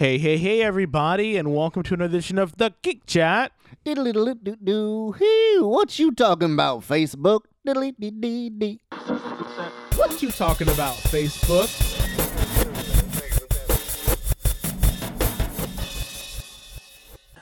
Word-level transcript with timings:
Hey, 0.00 0.16
hey, 0.16 0.38
hey, 0.38 0.62
everybody, 0.62 1.36
and 1.36 1.54
welcome 1.54 1.82
to 1.82 1.92
another 1.92 2.16
edition 2.16 2.38
of 2.38 2.56
the 2.56 2.72
Geek 2.80 3.04
Chat. 3.04 3.52
Diddly 3.84 4.14
doo 4.14 4.34
doo 4.34 4.56
doo. 4.56 5.12
Hey, 5.12 5.56
what 5.58 5.98
you 5.98 6.10
talking 6.10 6.54
about, 6.54 6.80
Facebook? 6.88 7.40
Diddly 7.68 7.92
dee 8.00 8.10
dee 8.10 8.48
dee. 8.48 8.80
What 9.96 10.22
you 10.22 10.30
talking 10.30 10.70
about, 10.70 10.94
Facebook? 11.12 11.99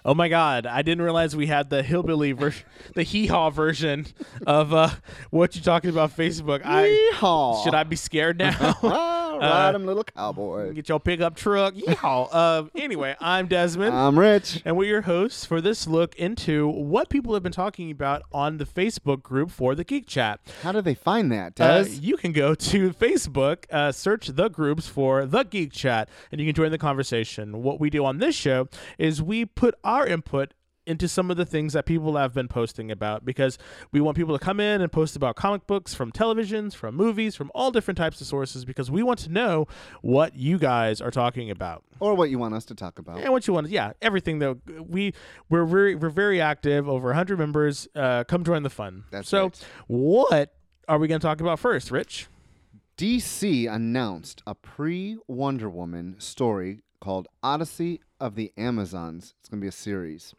Oh 0.09 0.15
my 0.15 0.31
God! 0.31 0.65
I 0.65 0.81
didn't 0.81 1.03
realize 1.03 1.37
we 1.37 1.49
had 1.49 1.69
the 1.69 1.83
hillbilly 1.83 2.33
version, 2.33 2.65
the 2.95 3.03
hee 3.03 3.27
haw 3.27 3.51
version 3.51 4.07
of 4.47 4.73
uh, 4.73 4.89
what 5.29 5.55
you're 5.55 5.63
talking 5.63 5.91
about, 5.91 6.17
Facebook. 6.17 6.63
I 6.65 7.11
Yeehaw. 7.13 7.63
should 7.63 7.75
I 7.75 7.85
be 7.85 7.97
scared 7.97 8.39
now? 8.39 8.79
Ah, 9.41 9.71
ride 9.73 9.81
little 9.81 10.05
cowboy. 10.05 10.73
Get 10.73 10.89
your 10.89 11.01
pickup 11.01 11.37
truck. 11.37 11.75
Yeehaw. 11.75 12.29
Uh, 12.33 12.65
anyway, 12.75 13.17
I'm 13.21 13.47
Desmond. 13.47 13.95
I'm 13.95 14.19
Rich. 14.19 14.63
And 14.65 14.77
we're 14.77 14.89
your 14.89 15.03
hosts 15.03 15.45
for 15.45 15.61
this 15.61 15.87
look 15.87 16.15
into 16.17 16.69
what 16.69 17.09
people 17.09 17.35
have 17.35 17.43
been 17.43 17.53
talking 17.53 17.91
about 17.91 18.23
on 18.33 18.59
the 18.59 18.65
Facebook 18.65 19.23
group 19.23 19.51
for 19.51 19.75
the 19.75 19.85
Geek 19.85 20.07
Chat. 20.07 20.41
How 20.63 20.73
do 20.73 20.81
they 20.81 20.95
find 20.95 21.31
that, 21.33 21.61
Uh, 21.61 21.85
you 21.89 22.17
can 22.17 22.33
go 22.33 22.55
to 22.55 22.91
Facebook, 22.91 23.65
uh, 23.71 23.93
search 23.93 24.29
the 24.29 24.49
groups 24.49 24.89
for 24.89 25.25
the 25.27 25.45
Geek 25.45 25.73
Chat, 25.73 26.09
and 26.33 26.41
you 26.41 26.47
can 26.47 26.55
join 26.55 26.71
the 26.71 26.79
conversation. 26.79 27.63
What 27.63 27.81
we 27.81 27.91
do 27.91 28.05
on 28.05 28.19
this 28.19 28.35
show 28.35 28.69
is 28.99 29.23
we 29.23 29.45
put 29.45 29.75
our 29.85 29.98
input 30.07 30.55
into 30.89 31.07
some 31.07 31.31
of 31.31 31.37
the 31.37 31.45
things 31.45 31.75
that 31.75 31.85
people 31.85 32.17
have 32.17 32.33
been 32.33 32.49
posting 32.49 32.91
about 32.91 33.23
because 33.23 33.59
we 33.93 34.01
want 34.01 34.17
people 34.17 34.37
to 34.37 34.43
come 34.43 34.59
in 34.59 34.81
and 34.81 34.91
post 34.91 35.15
about 35.17 35.37
comic 35.37 35.67
books 35.67 35.93
from 35.93 36.11
televisions, 36.11 36.75
from 36.75 36.95
movies, 36.97 37.37
from 37.37 37.51
all 37.55 37.71
different 37.71 37.99
types 37.99 38.23
of 38.23 38.27
sources 38.27 38.65
because 38.65 38.91
we 38.91 39.03
want 39.03 39.19
to 39.19 39.29
know 39.29 39.67
what 40.01 40.35
you 40.35 40.59
guys 40.59 41.03
are 41.03 41.11
talking 41.11 41.51
about 41.51 41.85
or 42.01 42.15
what 42.15 42.31
you 42.31 42.39
want 42.39 42.55
us 42.55 42.65
to 42.65 42.75
talk 42.75 42.99
about. 42.99 43.21
and 43.21 43.31
what 43.31 43.47
you 43.47 43.53
want. 43.53 43.69
Yeah, 43.69 43.93
everything 44.01 44.39
though. 44.39 44.59
We 44.89 45.13
we're 45.51 45.67
very 45.67 45.95
we're 45.95 46.09
very 46.09 46.41
active. 46.41 46.89
Over 46.89 47.13
hundred 47.13 47.39
members. 47.39 47.87
Uh, 47.95 48.25
come 48.25 48.43
join 48.43 48.63
the 48.63 48.71
fun. 48.71 49.05
That's 49.11 49.29
so. 49.29 49.45
right. 49.45 49.67
What 49.89 50.55
are 50.89 50.99
we 50.99 51.07
going 51.07 51.21
to 51.21 51.27
talk 51.27 51.43
about 51.43 51.59
first, 51.59 51.91
Rich? 51.91 52.29
DC 52.97 53.71
announced 53.71 54.43
a 54.47 54.55
pre 54.55 55.19
Wonder 55.29 55.69
Woman 55.69 56.17
story 56.19 56.81
called 57.01 57.29
Odyssey 57.43 58.01
of 58.21 58.35
the 58.35 58.53
Amazons. 58.57 59.35
It's 59.41 59.49
going 59.49 59.61
to 59.61 59.65
be 59.65 59.69
a 59.69 59.73
series. 59.73 60.35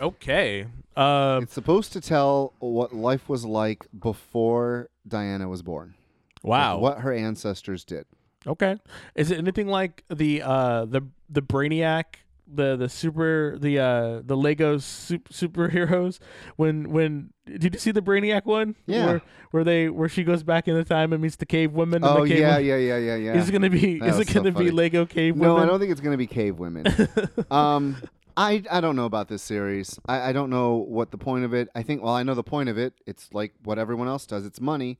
Okay. 0.00 0.66
Um. 0.96 1.42
It's 1.44 1.52
supposed 1.52 1.92
to 1.92 2.00
tell 2.00 2.54
what 2.58 2.94
life 2.94 3.28
was 3.28 3.44
like 3.44 3.86
before 3.98 4.88
Diana 5.06 5.48
was 5.48 5.62
born. 5.62 5.94
Wow. 6.42 6.78
What 6.78 7.00
her 7.00 7.12
ancestors 7.12 7.84
did. 7.84 8.06
Okay. 8.46 8.78
Is 9.14 9.30
it 9.30 9.38
anything 9.38 9.68
like 9.68 10.04
the 10.08 10.42
uh 10.42 10.86
the 10.86 11.02
the 11.30 11.42
Brainiac? 11.42 12.04
The, 12.54 12.76
the 12.76 12.88
super 12.88 13.56
the 13.58 13.78
uh 13.78 14.20
the 14.24 14.36
Lego 14.36 14.76
super, 14.78 15.32
superheroes 15.32 16.18
when 16.56 16.90
when 16.90 17.32
did 17.46 17.72
you 17.74 17.80
see 17.80 17.92
the 17.92 18.02
Brainiac 18.02 18.44
one 18.44 18.74
Yeah. 18.86 19.06
where 19.06 19.22
where 19.52 19.64
they 19.64 19.88
where 19.88 20.08
she 20.08 20.22
goes 20.22 20.42
back 20.42 20.68
in 20.68 20.74
the 20.74 20.84
time 20.84 21.12
and 21.14 21.22
meets 21.22 21.36
the 21.36 21.46
cave 21.46 21.72
women 21.72 22.04
Oh, 22.04 22.22
the 22.24 22.28
cave 22.28 22.40
yeah, 22.40 22.56
women- 22.56 22.66
yeah, 22.66 22.76
yeah, 22.76 22.96
yeah, 22.98 23.16
yeah. 23.16 23.34
is 23.40 23.48
it 23.48 23.52
gonna 23.52 23.70
be 23.70 24.00
That 24.00 24.08
is 24.08 24.18
it 24.18 24.34
gonna 24.34 24.52
be. 24.52 24.70
Lego 24.70 25.06
cave 25.06 25.36
women? 25.36 25.56
No, 25.56 25.62
I 25.62 25.66
don't 25.66 25.78
think 25.78 25.92
it's 25.92 26.00
to 26.00 26.16
be 26.16 26.26
cave 26.26 26.58
women. 26.58 26.84
um, 27.50 27.96
I 28.36 28.62
I 28.70 28.80
don't 28.80 28.96
know 28.96 29.06
about 29.06 29.28
this 29.28 29.42
series. 29.42 29.98
I, 30.06 30.30
I 30.30 30.32
don't 30.32 30.50
know 30.50 30.74
what 30.74 31.10
the 31.10 31.18
point 31.18 31.44
of 31.44 31.54
it. 31.54 31.68
I 31.74 31.82
think 31.82 32.02
well, 32.02 32.14
I 32.14 32.22
know 32.22 32.34
the 32.34 32.42
point 32.42 32.68
of 32.68 32.76
it. 32.76 32.94
It's 33.06 33.28
like 33.32 33.54
what 33.64 33.78
everyone 33.78 34.08
else 34.08 34.26
does. 34.26 34.44
It's 34.44 34.60
money. 34.60 34.98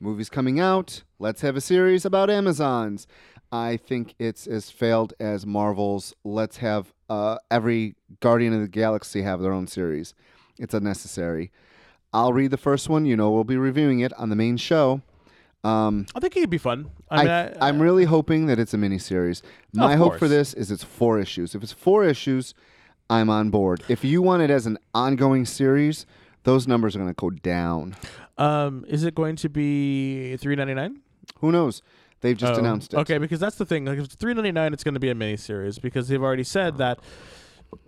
Movies 0.00 0.28
coming 0.28 0.58
out. 0.58 1.04
Let's 1.20 1.42
have 1.42 1.54
a 1.56 1.60
series 1.60 2.04
about 2.04 2.28
Amazons. 2.28 3.06
I 3.52 3.76
think 3.76 4.14
it's 4.18 4.46
as 4.46 4.70
failed 4.70 5.12
as 5.20 5.44
Marvel's. 5.44 6.14
Let's 6.24 6.56
have 6.56 6.92
uh, 7.10 7.36
every 7.50 7.94
Guardian 8.20 8.54
of 8.54 8.62
the 8.62 8.68
Galaxy 8.68 9.22
have 9.22 9.42
their 9.42 9.52
own 9.52 9.66
series. 9.66 10.14
It's 10.58 10.72
unnecessary. 10.72 11.52
I'll 12.14 12.32
read 12.32 12.50
the 12.50 12.56
first 12.56 12.88
one. 12.88 13.04
You 13.04 13.16
know, 13.16 13.30
we'll 13.30 13.44
be 13.44 13.58
reviewing 13.58 14.00
it 14.00 14.12
on 14.14 14.30
the 14.30 14.36
main 14.36 14.56
show. 14.56 15.02
Um, 15.64 16.06
I 16.14 16.20
think 16.20 16.36
it'd 16.36 16.50
be 16.50 16.58
fun. 16.58 16.90
I, 17.10 17.22
mean, 17.22 17.30
I, 17.30 17.68
I'm 17.68 17.80
really 17.80 18.04
hoping 18.04 18.46
that 18.46 18.58
it's 18.58 18.74
a 18.74 18.78
miniseries. 18.78 19.42
My 19.72 19.96
hope 19.96 20.18
for 20.18 20.28
this 20.28 20.54
is 20.54 20.70
it's 20.70 20.82
four 20.82 21.20
issues. 21.20 21.54
If 21.54 21.62
it's 21.62 21.72
four 21.72 22.04
issues, 22.04 22.54
I'm 23.08 23.30
on 23.30 23.50
board. 23.50 23.82
If 23.88 24.02
you 24.02 24.22
want 24.22 24.42
it 24.42 24.50
as 24.50 24.66
an 24.66 24.78
ongoing 24.94 25.44
series, 25.44 26.06
those 26.44 26.66
numbers 26.66 26.96
are 26.96 27.00
going 27.00 27.10
to 27.10 27.20
go 27.20 27.30
down. 27.30 27.94
Um, 28.38 28.84
is 28.88 29.04
it 29.04 29.14
going 29.14 29.36
to 29.36 29.48
be 29.48 30.36
three 30.38 30.56
ninety 30.56 30.74
nine? 30.74 31.00
Who 31.40 31.52
knows? 31.52 31.82
They've 32.22 32.36
just 32.36 32.54
Oh, 32.54 32.58
announced 32.58 32.94
it. 32.94 32.98
Okay, 32.98 33.18
because 33.18 33.38
that's 33.40 33.56
the 33.56 33.66
thing. 33.66 33.84
Like, 33.84 33.98
if 33.98 34.04
it's 34.06 34.14
three 34.14 34.32
ninety 34.32 34.52
nine, 34.52 34.72
it's 34.72 34.82
going 34.84 34.94
to 34.94 35.00
be 35.00 35.10
a 35.10 35.14
miniseries 35.14 35.80
because 35.80 36.08
they've 36.08 36.22
already 36.22 36.44
said 36.44 36.78
that. 36.78 36.98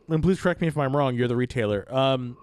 And 0.09 0.23
please 0.23 0.41
correct 0.41 0.61
me 0.61 0.67
if 0.67 0.77
I'm 0.77 0.95
wrong. 0.95 1.15
You're 1.15 1.29
the 1.29 1.37
retailer. 1.37 1.87
Um, 1.95 2.37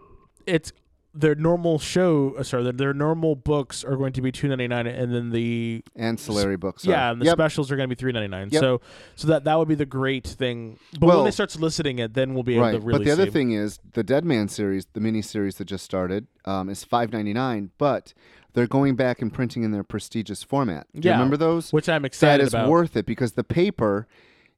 it's 0.47 0.72
their 1.14 1.36
normal 1.36 1.78
show. 1.80 2.36
Uh, 2.38 2.44
sorry, 2.44 2.64
their, 2.64 2.74
their 2.74 2.94
normal 2.94 3.36
books 3.36 3.84
are 3.84 3.96
going 3.98 4.14
to 4.14 4.22
be 4.22 4.32
two 4.32 4.48
ninety 4.48 4.68
nine, 4.68 4.88
and 4.88 5.14
then 5.14 5.32
the 5.32 5.84
Ancillary 5.96 6.58
books. 6.58 6.86
yeah, 6.86 7.08
are. 7.08 7.12
and 7.12 7.22
the 7.22 7.26
yep. 7.26 7.36
specials 7.36 7.72
are 7.72 7.76
going 7.76 7.90
to 7.90 7.96
be 7.96 8.00
three 8.00 8.12
ninety 8.12 8.28
nine. 8.30 8.50
Yep. 8.52 8.60
So, 8.60 8.82
so 9.16 9.28
that 9.28 9.44
that 9.44 9.58
would 9.58 9.68
be 9.68 9.76
the 9.76 9.86
great 9.86 10.26
thing. 10.28 10.80
But 11.00 11.08
Well- 11.08 11.18
when 11.18 11.26
they 11.26 11.32
start 11.32 11.52
soliciting 11.52 12.00
it, 12.00 12.14
then 12.14 12.34
we'll 12.34 12.44
be 12.44 12.56
able 12.56 12.64
right. 12.64 12.72
to 12.74 12.80
really. 12.80 13.00
but 13.00 13.06
the 13.06 13.12
other 13.12 13.26
see. 13.26 13.32
thing 13.32 13.52
is 13.52 13.80
the 13.94 14.04
Dead 14.04 14.26
Man 14.26 14.48
series, 14.48 14.86
the 14.94 15.00
mini 15.00 15.22
series 15.22 15.56
that 15.56 15.66
just 15.66 15.84
started, 15.86 16.28
um, 16.46 16.70
is 16.70 16.84
five 16.84 17.12
ninety 17.12 17.34
nine. 17.34 17.72
But 17.78 18.14
they're 18.54 18.68
going 18.68 18.96
back 18.96 19.22
and 19.22 19.34
printing 19.34 19.64
in 19.64 19.72
their 19.72 19.84
prestigious 19.84 20.44
format. 20.44 20.88
Do 20.94 21.08
Yeah, 21.08 21.14
you 21.14 21.20
remember 21.20 21.38
those? 21.38 21.72
which 21.72 21.88
I'm 21.90 22.02
that 22.04 22.08
excited 22.08 22.44
is 22.44 22.54
about, 22.54 22.70
worth 22.70 22.96
it 22.96 23.06
because 23.06 23.34
the 23.34 23.44
paper 23.44 24.08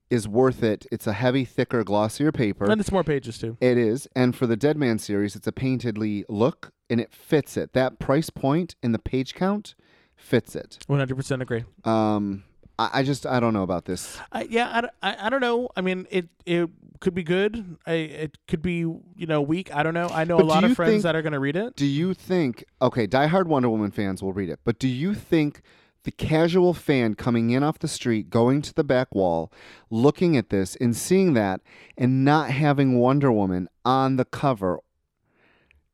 is 0.09 0.27
worth 0.27 0.63
it. 0.63 0.85
It's 0.91 1.07
a 1.07 1.13
heavy, 1.13 1.45
thicker, 1.45 1.83
glossier 1.83 2.31
paper. 2.31 2.69
and 2.69 2.79
it's 2.79 2.91
more 2.91 3.03
pages 3.03 3.37
too. 3.37 3.57
It 3.59 3.77
is. 3.77 4.07
And 4.15 4.35
for 4.35 4.45
the 4.47 4.55
Dead 4.55 4.77
Man 4.77 4.99
series, 4.99 5.35
it's 5.35 5.47
a 5.47 5.51
paintedly 5.51 6.23
look 6.29 6.71
and 6.89 6.99
it 7.01 7.11
fits 7.13 7.57
it. 7.57 7.73
That 7.73 7.99
price 7.99 8.29
point 8.29 8.75
and 8.83 8.93
the 8.93 8.99
page 8.99 9.33
count 9.33 9.75
fits 10.15 10.55
it. 10.55 10.79
One 10.87 10.99
hundred 10.99 11.15
percent 11.15 11.41
agree. 11.41 11.63
Um, 11.83 12.43
I, 12.77 12.89
I 12.99 13.03
just, 13.03 13.25
I 13.25 13.39
don't 13.39 13.53
know 13.53 13.63
about 13.63 13.85
this. 13.85 14.17
I, 14.31 14.43
yeah, 14.43 14.87
I, 15.01 15.09
I, 15.11 15.27
I 15.27 15.29
don't 15.29 15.41
know. 15.41 15.69
I 15.75 15.81
mean, 15.81 16.07
it 16.11 16.27
it 16.45 16.69
could 16.99 17.13
be 17.13 17.23
good. 17.23 17.77
I, 17.85 17.93
it 17.93 18.37
could 18.47 18.61
be 18.61 18.77
you 18.79 19.27
know 19.27 19.41
weak. 19.41 19.73
I 19.73 19.83
don't 19.83 19.93
know. 19.93 20.07
I 20.09 20.23
know 20.23 20.37
But 20.37 20.43
a 20.45 20.47
lot 20.47 20.63
of 20.63 20.75
friends 20.75 20.91
think- 20.91 21.03
that 21.03 21.15
are 21.15 21.21
going 21.21 21.33
to 21.33 21.39
read 21.39 21.55
it. 21.55 21.75
Do 21.75 21.85
you 21.85 22.13
think, 22.13 22.65
okay, 22.81 23.07
diehard 23.07 23.45
Wonder 23.45 23.69
Woman 23.69 23.91
fans 23.91 24.21
will 24.23 24.33
read 24.33 24.49
it, 24.49 24.59
but 24.63 24.79
do 24.79 24.87
you 24.87 25.13
think 25.13 25.61
the 26.03 26.11
casual 26.11 26.73
fan 26.73 27.13
coming 27.15 27.49
in 27.51 27.63
off 27.63 27.79
the 27.79 27.87
street, 27.87 28.29
going 28.29 28.61
to 28.61 28.73
the 28.73 28.83
back 28.83 29.13
wall, 29.15 29.51
looking 29.89 30.35
at 30.37 30.49
this 30.49 30.75
and 30.77 30.95
seeing 30.95 31.33
that 31.33 31.61
and 31.97 32.25
not 32.25 32.49
having 32.51 32.99
Wonder 32.99 33.31
Woman 33.31 33.67
on 33.85 34.17
the 34.17 34.25
cover, 34.25 34.79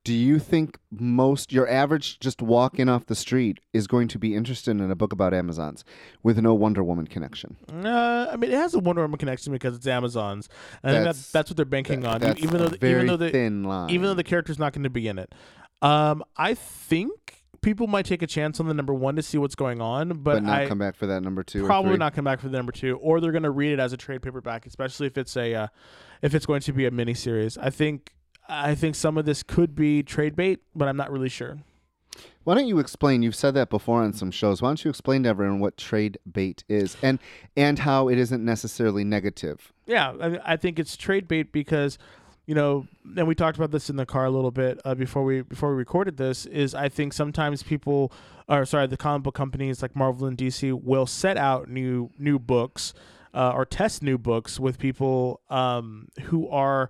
do 0.06 0.14
you 0.14 0.40
think 0.40 0.80
most 0.90 1.52
your 1.52 1.70
average 1.70 2.20
just 2.20 2.42
walk 2.42 2.80
in 2.80 2.90
off 2.90 3.06
the 3.06 3.14
street 3.16 3.60
is 3.74 3.86
going 3.86 4.08
to 4.08 4.18
be 4.18 4.34
interested 4.34 4.72
in 4.72 4.90
a 4.90 4.96
book 4.96 5.12
about 5.12 5.34
Amazons 5.34 5.84
with 6.24 6.40
no 6.40 6.54
Wonder 6.56 6.84
Woman 6.84 7.06
connection? 7.06 7.58
Uh, 7.72 8.28
I 8.32 8.36
mean, 8.38 8.50
it 8.50 8.56
has 8.56 8.74
a 8.74 8.80
Wonder 8.80 9.02
Woman 9.04 9.20
connection 9.20 9.52
because 9.54 9.76
it's 9.76 9.86
Amazon's. 9.86 10.50
And 10.82 10.96
That's- 10.96 11.28
that, 11.28 11.34
that's 11.38 11.50
what 11.52 11.58
they're 11.58 11.66
banking 11.66 12.06
on. 12.06 12.16
e- 12.24 12.26
That's 12.26 12.42
Even 12.42 12.58
though, 12.58 12.68
the, 12.70 12.78
very 12.78 12.94
even 12.94 13.08
though 13.08 13.18
the 13.18 13.30
thin 13.30 13.64
line. 13.66 13.90
even 13.92 14.04
though 14.08 14.14
the 14.16 14.24
character's 14.24 14.58
not 14.58 14.74
going 14.74 14.84
to 14.86 14.90
be 14.90 15.08
in 15.08 15.20
it, 15.20 15.36
um, 15.84 16.24
I 16.36 16.56
think 16.56 17.39
people 17.62 17.88
might 17.88 18.06
take 18.06 18.22
a 18.22 18.28
chance 18.28 18.60
on 18.60 18.68
the 18.68 18.74
number 18.74 18.94
one 18.94 19.16
to 19.16 19.22
see 19.22 19.38
what's 19.38 19.56
going 19.56 19.82
on, 19.82 20.10
but, 20.10 20.24
but 20.24 20.44
not 20.44 20.62
I 20.62 20.68
come 20.68 20.80
back 20.80 20.96
for 20.96 21.08
that 21.08 21.22
number 21.22 21.44
two. 21.44 21.64
or 21.64 21.68
probably 21.68 21.98
not 21.98 22.14
come 22.14 22.26
back 22.26 22.40
for 22.40 22.50
the 22.50 22.58
number 22.58 22.72
two, 22.72 22.98
or 22.98 23.20
they're 23.20 23.32
going 23.32 23.44
to 23.44 23.52
read 23.52 23.74
it 23.74 23.80
as 23.80 23.94
a 23.94 23.98
trade 23.98 24.22
paperback, 24.22 24.66
especially 24.66 25.08
if 25.08 25.18
it's 25.18 25.36
a 25.38 25.54
uh, 25.54 25.68
if 26.22 26.34
it's 26.34 26.46
going 26.46 26.62
to 26.62 26.74
be 26.74 26.86
a 26.86 26.92
mini 26.92 27.14
series. 27.14 27.58
I 27.58 27.70
think 27.70 28.14
I 28.48 28.76
think 28.76 28.96
some 28.96 29.18
of 29.18 29.26
this 29.26 29.44
could 29.44 29.76
be 29.76 30.04
trade 30.04 30.36
bait, 30.36 30.60
but 30.76 30.88
I'm 30.88 30.98
not 30.98 31.12
really 31.12 31.30
sure. 31.30 31.60
Why 32.44 32.56
don't 32.56 32.68
you 32.68 32.80
explain? 32.80 33.22
You've 33.22 33.36
said 33.36 33.54
that 33.54 33.70
before 33.70 34.02
on 34.02 34.14
some 34.14 34.32
shows. 34.32 34.62
Why 34.62 34.70
don't 34.70 34.84
you 34.84 34.90
explain 34.90 35.24
to 35.24 35.30
everyone 35.30 35.60
what 35.60 35.78
trade 35.78 36.18
bait 36.30 36.64
is 36.68 36.98
and 37.04 37.20
and 37.56 37.80
how 37.80 38.08
it 38.08 38.18
isn't 38.18 38.44
necessarily 38.44 39.04
negative? 39.04 39.72
Yeah, 39.86 40.14
I, 40.20 40.54
I 40.54 40.58
think 40.58 40.80
it's 40.80 40.98
trade 40.98 41.28
bait 41.28 41.52
because, 41.52 41.98
you 42.50 42.56
know, 42.56 42.88
and 43.16 43.28
we 43.28 43.36
talked 43.36 43.58
about 43.60 43.70
this 43.70 43.92
in 43.92 43.96
the 43.96 44.08
car 44.08 44.26
a 44.26 44.32
little 44.32 44.50
bit 44.50 44.80
uh, 44.84 44.96
before 44.96 45.24
we 45.24 45.42
before 45.44 45.70
we 45.70 45.76
recorded 45.76 46.18
this. 46.18 46.48
Is 46.48 46.74
I 46.74 46.90
think 46.90 47.14
sometimes 47.14 47.62
people, 47.62 48.12
or 48.48 48.66
sorry, 48.66 48.88
the 48.88 48.98
comic 48.98 49.22
book 49.22 49.36
companies 49.36 49.84
like 49.84 49.96
Marvel 49.96 50.26
and 50.26 50.36
DC 50.36 50.74
will 50.84 51.06
set 51.06 51.38
out 51.38 51.70
new 51.70 52.10
new 52.18 52.40
books 52.40 52.96
uh, 53.36 53.52
or 53.52 53.66
test 53.66 54.02
new 54.02 54.18
books 54.18 54.60
with 54.60 54.80
people 54.80 55.42
um, 55.52 56.08
who 56.24 56.50
are 56.50 56.90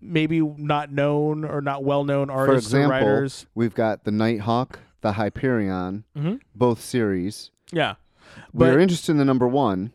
maybe 0.00 0.40
not 0.40 0.92
known 0.92 1.44
or 1.44 1.60
not 1.60 1.82
well 1.82 2.04
known 2.04 2.30
artists 2.30 2.68
example, 2.68 2.92
or 2.92 3.00
writers. 3.14 3.46
We've 3.56 3.74
got 3.74 4.04
the 4.04 4.12
Nighthawk, 4.12 4.78
the 5.00 5.14
Hyperion, 5.14 6.04
Mhm. 6.16 6.38
both 6.54 6.80
series. 6.80 7.50
Yeah, 7.72 7.96
We're 8.52 8.74
But- 8.74 8.80
interested 8.80 9.10
in 9.10 9.18
the 9.18 9.24
number 9.24 9.48
one, 9.48 9.90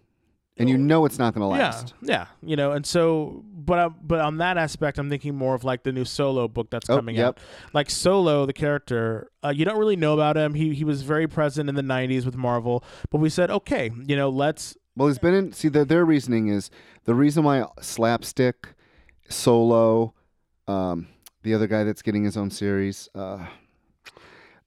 and 0.57 0.69
you 0.69 0.77
know 0.77 1.05
it's 1.05 1.19
not 1.19 1.33
going 1.33 1.41
to 1.41 1.47
last. 1.47 1.93
Yeah, 2.01 2.09
yeah, 2.09 2.25
you 2.41 2.55
know, 2.55 2.71
and 2.71 2.85
so, 2.85 3.43
but 3.53 3.79
I, 3.79 3.87
but 3.89 4.19
on 4.21 4.37
that 4.37 4.57
aspect, 4.57 4.97
I'm 4.97 5.09
thinking 5.09 5.35
more 5.35 5.53
of 5.55 5.63
like 5.63 5.83
the 5.83 5.91
new 5.91 6.05
Solo 6.05 6.47
book 6.47 6.69
that's 6.69 6.89
Oh, 6.89 6.95
coming 6.95 7.15
yep. 7.17 7.25
out. 7.27 7.39
Like 7.73 7.89
Solo, 7.89 8.45
the 8.45 8.53
character, 8.53 9.29
uh, 9.43 9.49
you 9.49 9.65
don't 9.65 9.77
really 9.77 9.95
know 9.97 10.13
about 10.13 10.37
him. 10.37 10.53
He 10.53 10.73
he 10.73 10.83
was 10.83 11.01
very 11.01 11.27
present 11.27 11.67
in 11.69 11.75
the 11.75 11.81
'90s 11.81 12.25
with 12.25 12.35
Marvel, 12.37 12.83
but 13.09 13.17
we 13.19 13.29
said, 13.29 13.51
okay, 13.51 13.91
you 14.05 14.15
know, 14.15 14.29
let's 14.29 14.77
Well, 14.95 15.07
he's 15.09 15.19
been 15.19 15.33
in. 15.33 15.51
See, 15.53 15.67
their 15.67 15.85
their 15.85 16.05
reasoning 16.05 16.47
is 16.47 16.69
the 17.03 17.13
reason 17.15 17.43
why 17.43 17.65
slapstick, 17.81 18.75
solo, 19.29 20.13
um, 20.67 21.07
the 21.43 21.53
other 21.53 21.67
guy 21.67 21.83
that's 21.83 22.01
getting 22.01 22.23
his 22.23 22.37
own 22.37 22.49
series, 22.49 23.09
uh, 23.13 23.45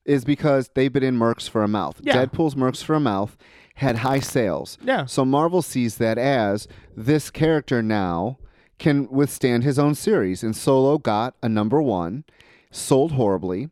is 0.05 0.23
because 0.25 0.69
they've 0.75 0.93
been 0.93 1.03
in 1.03 1.17
Mercs 1.17 1.49
for 1.49 1.63
a 1.63 1.67
mouth. 1.67 1.99
Yeah. 2.01 2.13
Deadpool's 2.25 2.55
Mercs 2.55 2.83
for 2.83 2.93
a 2.95 2.99
mouth 2.99 3.37
had 3.79 3.97
high 3.97 4.19
sales. 4.19 4.77
Yeah. 4.83 5.05
So 5.05 5.25
Marvel 5.25 5.61
sees 5.61 5.97
that 5.97 6.17
as 6.17 6.67
this 6.95 7.29
character 7.29 7.81
now 7.81 8.37
can 8.77 9.09
withstand 9.09 9.63
his 9.63 9.77
own 9.77 9.95
series, 9.95 10.43
and 10.43 10.55
Solo 10.55 10.97
got 10.97 11.35
a 11.43 11.49
number 11.49 11.81
one, 11.81 12.23
sold 12.71 13.13
horribly, 13.13 13.69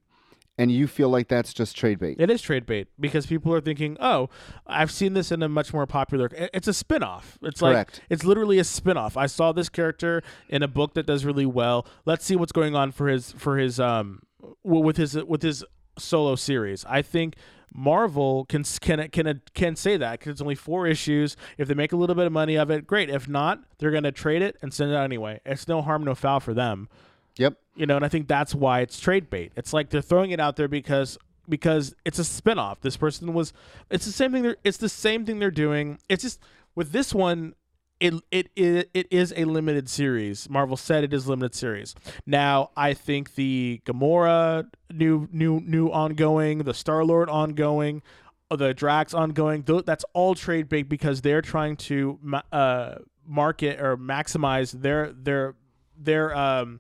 and 0.58 0.72
you 0.72 0.88
feel 0.88 1.10
like 1.10 1.28
that's 1.28 1.54
just 1.54 1.78
trade 1.78 2.00
bait. 2.00 2.18
It 2.20 2.30
is 2.30 2.42
trade 2.42 2.66
bait 2.66 2.88
because 3.00 3.26
people 3.26 3.54
are 3.54 3.62
thinking, 3.62 3.96
"Oh, 4.00 4.30
I've 4.66 4.92
seen 4.92 5.14
this 5.14 5.32
in 5.32 5.44
a 5.44 5.48
much 5.50 5.74
more 5.74 5.86
popular. 5.86 6.30
It's 6.54 6.68
a 6.68 6.74
spin-off. 6.74 7.38
It's 7.42 7.60
Correct. 7.60 8.00
like 8.00 8.06
it's 8.10 8.24
literally 8.24 8.60
a 8.60 8.64
spin-off. 8.64 9.16
I 9.16 9.28
saw 9.28 9.52
this 9.52 9.70
character 9.70 10.24
in 10.50 10.64
a 10.64 10.68
book 10.68 10.94
that 10.96 11.06
does 11.06 11.26
really 11.26 11.46
well. 11.46 11.86
Let's 12.06 12.26
see 12.26 12.36
what's 12.36 12.52
going 12.52 12.76
on 12.76 12.92
for 12.92 13.08
his 13.08 13.32
for 13.34 13.58
his 13.58 13.80
um 13.80 14.22
with 14.64 14.98
his 14.98 15.16
with 15.16 15.44
his 15.44 15.64
solo 16.00 16.36
series. 16.36 16.86
I 16.86 17.02
think 17.02 17.36
Marvel 17.74 18.46
can 18.46 18.64
can 18.82 19.08
can 19.10 19.28
uh, 19.28 19.34
can 19.54 19.76
say 19.76 19.98
that 19.98 20.20
because 20.20 20.32
it's 20.32 20.42
only 20.42 20.56
four 20.56 20.88
issues. 20.88 21.36
If 21.58 21.68
they 21.68 21.74
make 21.74 21.92
a 21.92 21.96
little 21.96 22.16
bit 22.16 22.26
of 22.26 22.32
money 22.32 22.56
of 22.56 22.72
it, 22.72 22.88
great. 22.88 23.10
If 23.10 23.28
not, 23.28 23.62
they're 23.78 23.92
gonna 23.92 24.12
trade 24.12 24.42
it 24.42 24.58
and 24.62 24.74
send 24.74 24.92
it 24.92 24.96
out 24.96 25.04
anyway. 25.04 25.40
It's 25.46 25.68
no 25.68 25.82
harm, 25.82 26.04
no 26.04 26.16
foul 26.16 26.40
for 26.40 26.54
them 26.54 26.90
Yep. 27.38 27.54
you 27.76 27.86
know 27.86 27.96
and 27.98 28.04
i 28.04 28.08
think 28.10 28.28
that's 28.28 28.56
why 28.56 28.80
it's 28.80 29.00
trade 29.00 29.30
bait 29.30 29.52
it's 29.56 29.72
like 29.72 29.92
they're 29.92 30.02
throwing 30.02 30.32
it 30.32 30.40
out 30.40 30.56
there 30.56 30.68
because 30.68 31.20
because 31.48 31.94
it's 32.04 32.18
a 32.18 32.24
spin-off 32.24 32.82
this 32.82 32.98
person 32.98 33.32
was 33.32 33.54
it's 33.92 34.06
the 34.06 34.12
same 34.12 34.32
thing 34.32 34.42
they're 34.42 34.58
it's 34.64 34.78
the 34.78 34.90
same 34.90 35.24
thing 35.24 35.38
they're 35.38 35.52
doing 35.52 36.00
it's 36.10 36.24
just 36.24 36.40
with 36.74 36.92
this 36.94 37.14
one 37.14 37.54
it, 38.00 38.14
it 38.32 38.90
it 38.94 39.08
is 39.12 39.34
a 39.36 39.46
limited 39.46 39.90
series. 39.90 40.50
Marvel 40.50 40.78
said 40.78 41.04
it 41.04 41.14
is 41.14 41.28
limited 41.28 41.56
series. 41.56 41.96
Now 42.26 42.72
i 42.76 42.94
think 42.94 43.36
the 43.36 43.82
gamora 43.86 44.68
new 44.92 45.28
new 45.32 45.60
new 45.62 45.90
ongoing 45.90 46.60
the 46.60 46.74
star 46.74 47.04
lord 47.04 47.30
ongoing 47.30 48.02
uh, 48.50 48.56
the 48.56 48.74
drax 48.74 49.14
ongoing 49.14 49.64
that's 49.86 50.06
all 50.14 50.36
trade 50.36 50.70
bait 50.70 50.84
because 50.84 51.22
they're 51.22 51.42
trying 51.42 51.76
to 51.76 52.20
uh 52.52 52.96
market 53.26 53.80
or 53.80 53.98
maximize 53.98 54.72
their 54.72 55.12
their 55.12 55.56
their 55.98 56.36
um 56.36 56.80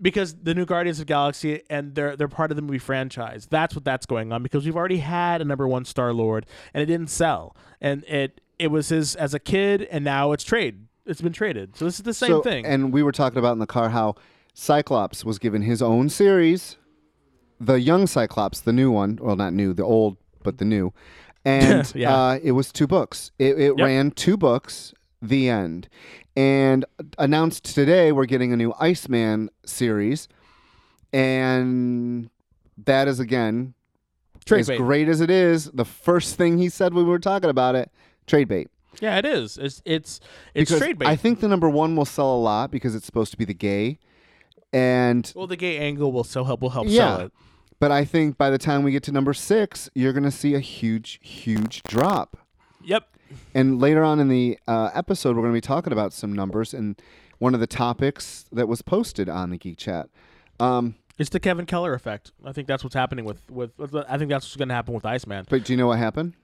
because 0.00 0.34
the 0.36 0.54
new 0.54 0.64
Guardians 0.64 1.00
of 1.00 1.06
Galaxy 1.06 1.62
and 1.68 1.94
they're 1.94 2.16
they're 2.16 2.28
part 2.28 2.52
of 2.52 2.56
the 2.56 2.62
movie 2.62 2.78
franchise. 2.78 3.46
That's 3.46 3.74
what 3.74 3.84
that's 3.84 4.06
going 4.06 4.32
on 4.32 4.42
because 4.42 4.64
we've 4.64 4.76
already 4.76 4.98
had 4.98 5.40
a 5.40 5.44
number 5.44 5.66
one 5.66 5.84
Star 5.84 6.12
Lord 6.12 6.46
and 6.72 6.82
it 6.82 6.86
didn't 6.86 7.10
sell, 7.10 7.56
and 7.80 8.04
it 8.04 8.40
it 8.58 8.68
was 8.68 8.88
his 8.88 9.14
as 9.16 9.34
a 9.34 9.38
kid, 9.38 9.82
and 9.90 10.04
now 10.04 10.32
it's 10.32 10.44
trade. 10.44 10.86
It's 11.06 11.20
been 11.22 11.32
traded, 11.32 11.76
so 11.76 11.84
this 11.86 11.96
is 11.98 12.02
the 12.02 12.12
same 12.14 12.28
So- 12.30 12.42
thing. 12.42 12.66
And 12.66 12.92
we 12.92 13.02
were 13.02 13.12
talking 13.12 13.38
about 13.38 13.52
in 13.52 13.58
the 13.60 13.66
car 13.66 13.88
how 13.90 14.14
Cyclops 14.54 15.24
was 15.24 15.38
given 15.38 15.62
his 15.62 15.80
own 15.80 16.08
series, 16.10 16.76
the 17.60 17.80
young 17.80 18.06
Cyclops, 18.06 18.60
the 18.60 18.72
new 18.72 18.90
one. 18.90 19.18
Well, 19.20 19.36
not 19.36 19.52
new, 19.52 19.72
the 19.72 19.84
old, 19.84 20.16
but 20.42 20.58
the 20.58 20.64
new. 20.64 20.92
And 21.44 21.90
Yeah. 21.94 22.14
uh, 22.14 22.38
it 22.42 22.52
was 22.52 22.70
two 22.72 22.86
books. 22.86 23.30
It, 23.38 23.58
it 23.58 23.74
Yep. 23.78 23.86
ran 23.86 24.10
two 24.10 24.36
books, 24.36 24.92
the 25.22 25.48
end. 25.48 25.88
And 26.36 26.84
announced 27.16 27.64
today 27.74 28.12
we're 28.12 28.26
getting 28.26 28.52
a 28.52 28.56
new 28.56 28.74
Iceman 28.78 29.48
series. 29.64 30.28
And 31.12 32.28
that 32.84 33.08
is, 33.08 33.18
again, 33.18 33.74
trade 34.44 34.60
as 34.60 34.68
bait. 34.68 34.76
great 34.78 35.08
as 35.08 35.20
it 35.20 35.30
is, 35.30 35.66
the 35.72 35.84
first 35.84 36.36
thing 36.36 36.58
he 36.58 36.68
said 36.68 36.92
when 36.92 37.04
we 37.04 37.10
were 37.10 37.18
talking 37.18 37.50
about 37.50 37.74
it, 37.76 37.90
trade 38.28 38.46
bait. 38.48 38.68
Yeah, 39.00 39.18
it 39.18 39.24
is. 39.24 39.58
It's 39.58 39.82
it's 39.84 40.20
it's 40.54 40.70
because 40.70 40.80
trade 40.80 40.98
bait. 40.98 41.06
I 41.08 41.16
think 41.16 41.40
the 41.40 41.48
number 41.48 41.68
one 41.68 41.96
will 41.96 42.04
sell 42.04 42.34
a 42.34 42.38
lot 42.38 42.70
because 42.70 42.94
it's 42.94 43.06
supposed 43.06 43.30
to 43.32 43.36
be 43.38 43.44
the 43.44 43.54
gay, 43.54 43.98
and 44.72 45.30
well, 45.34 45.46
the 45.46 45.56
gay 45.56 45.78
angle 45.78 46.12
will 46.12 46.24
so 46.24 46.44
help 46.44 46.60
will 46.60 46.70
help 46.70 46.86
Yeah. 46.88 47.16
sell 47.16 47.20
it. 47.26 47.32
but 47.80 47.90
I 47.92 48.04
think 48.04 48.36
by 48.36 48.50
the 48.50 48.58
time 48.58 48.82
we 48.82 48.90
get 48.92 49.02
to 49.04 49.12
number 49.12 49.32
six, 49.34 49.88
you're 49.94 50.12
going 50.12 50.24
to 50.24 50.30
see 50.30 50.54
a 50.54 50.60
huge, 50.60 51.20
huge 51.22 51.82
drop. 51.84 52.36
Yep. 52.84 53.04
And 53.54 53.78
later 53.80 54.02
on 54.02 54.20
in 54.20 54.28
the 54.28 54.58
uh, 54.66 54.90
episode, 54.94 55.36
we're 55.36 55.42
going 55.42 55.52
to 55.52 55.56
be 55.56 55.60
talking 55.60 55.92
about 55.92 56.12
some 56.12 56.32
numbers 56.32 56.72
and 56.74 57.00
one 57.38 57.54
of 57.54 57.60
the 57.60 57.66
topics 57.66 58.46
that 58.50 58.66
was 58.66 58.82
posted 58.82 59.28
on 59.28 59.50
the 59.50 59.58
Geek 59.58 59.76
Chat. 59.78 60.08
Um, 60.58 60.96
It's 61.18 61.30
the 61.30 61.38
Kevin 61.38 61.66
Keller 61.66 61.92
effect. 61.94 62.32
I 62.44 62.52
think 62.52 62.66
that's 62.66 62.82
what's 62.82 62.94
happening 62.96 63.24
with 63.24 63.48
with. 63.50 63.78
with 63.78 63.94
I 63.94 64.16
think 64.18 64.30
that's 64.30 64.46
what's 64.46 64.56
going 64.56 64.68
to 64.70 64.74
happen 64.74 64.94
with 64.94 65.04
Iceman. 65.04 65.44
but 65.48 65.64
do 65.64 65.72
you 65.72 65.76
know 65.76 65.86
what 65.86 65.98
happened? 65.98 66.34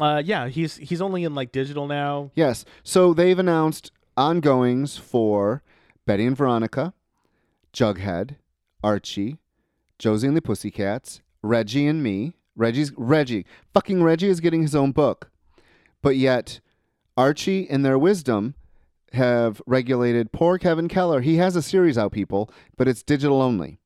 Uh, 0.00 0.22
yeah, 0.24 0.48
he's 0.48 0.76
he's 0.76 1.00
only 1.00 1.24
in 1.24 1.34
like 1.34 1.52
digital 1.52 1.86
now. 1.86 2.30
Yes. 2.34 2.64
So 2.82 3.14
they've 3.14 3.38
announced 3.38 3.92
ongoings 4.16 4.96
for 4.96 5.62
Betty 6.06 6.26
and 6.26 6.36
Veronica, 6.36 6.94
Jughead, 7.72 8.36
Archie, 8.82 9.38
Josie 9.98 10.28
and 10.28 10.36
the 10.36 10.42
Pussycats, 10.42 11.20
Reggie 11.42 11.86
and 11.86 12.02
me. 12.02 12.34
Reggie's 12.56 12.92
Reggie. 12.96 13.46
Fucking 13.72 14.02
Reggie 14.02 14.28
is 14.28 14.38
getting 14.38 14.62
his 14.62 14.76
own 14.76 14.92
book. 14.92 15.30
But 16.02 16.16
yet 16.16 16.60
Archie 17.16 17.62
in 17.62 17.82
their 17.82 17.98
wisdom 17.98 18.54
have 19.12 19.60
regulated 19.66 20.32
poor 20.32 20.58
Kevin 20.58 20.86
Keller. 20.88 21.20
He 21.20 21.36
has 21.36 21.56
a 21.56 21.62
series 21.62 21.98
out, 21.98 22.12
people, 22.12 22.50
but 22.76 22.86
it's 22.86 23.02
digital 23.02 23.42
only. 23.42 23.80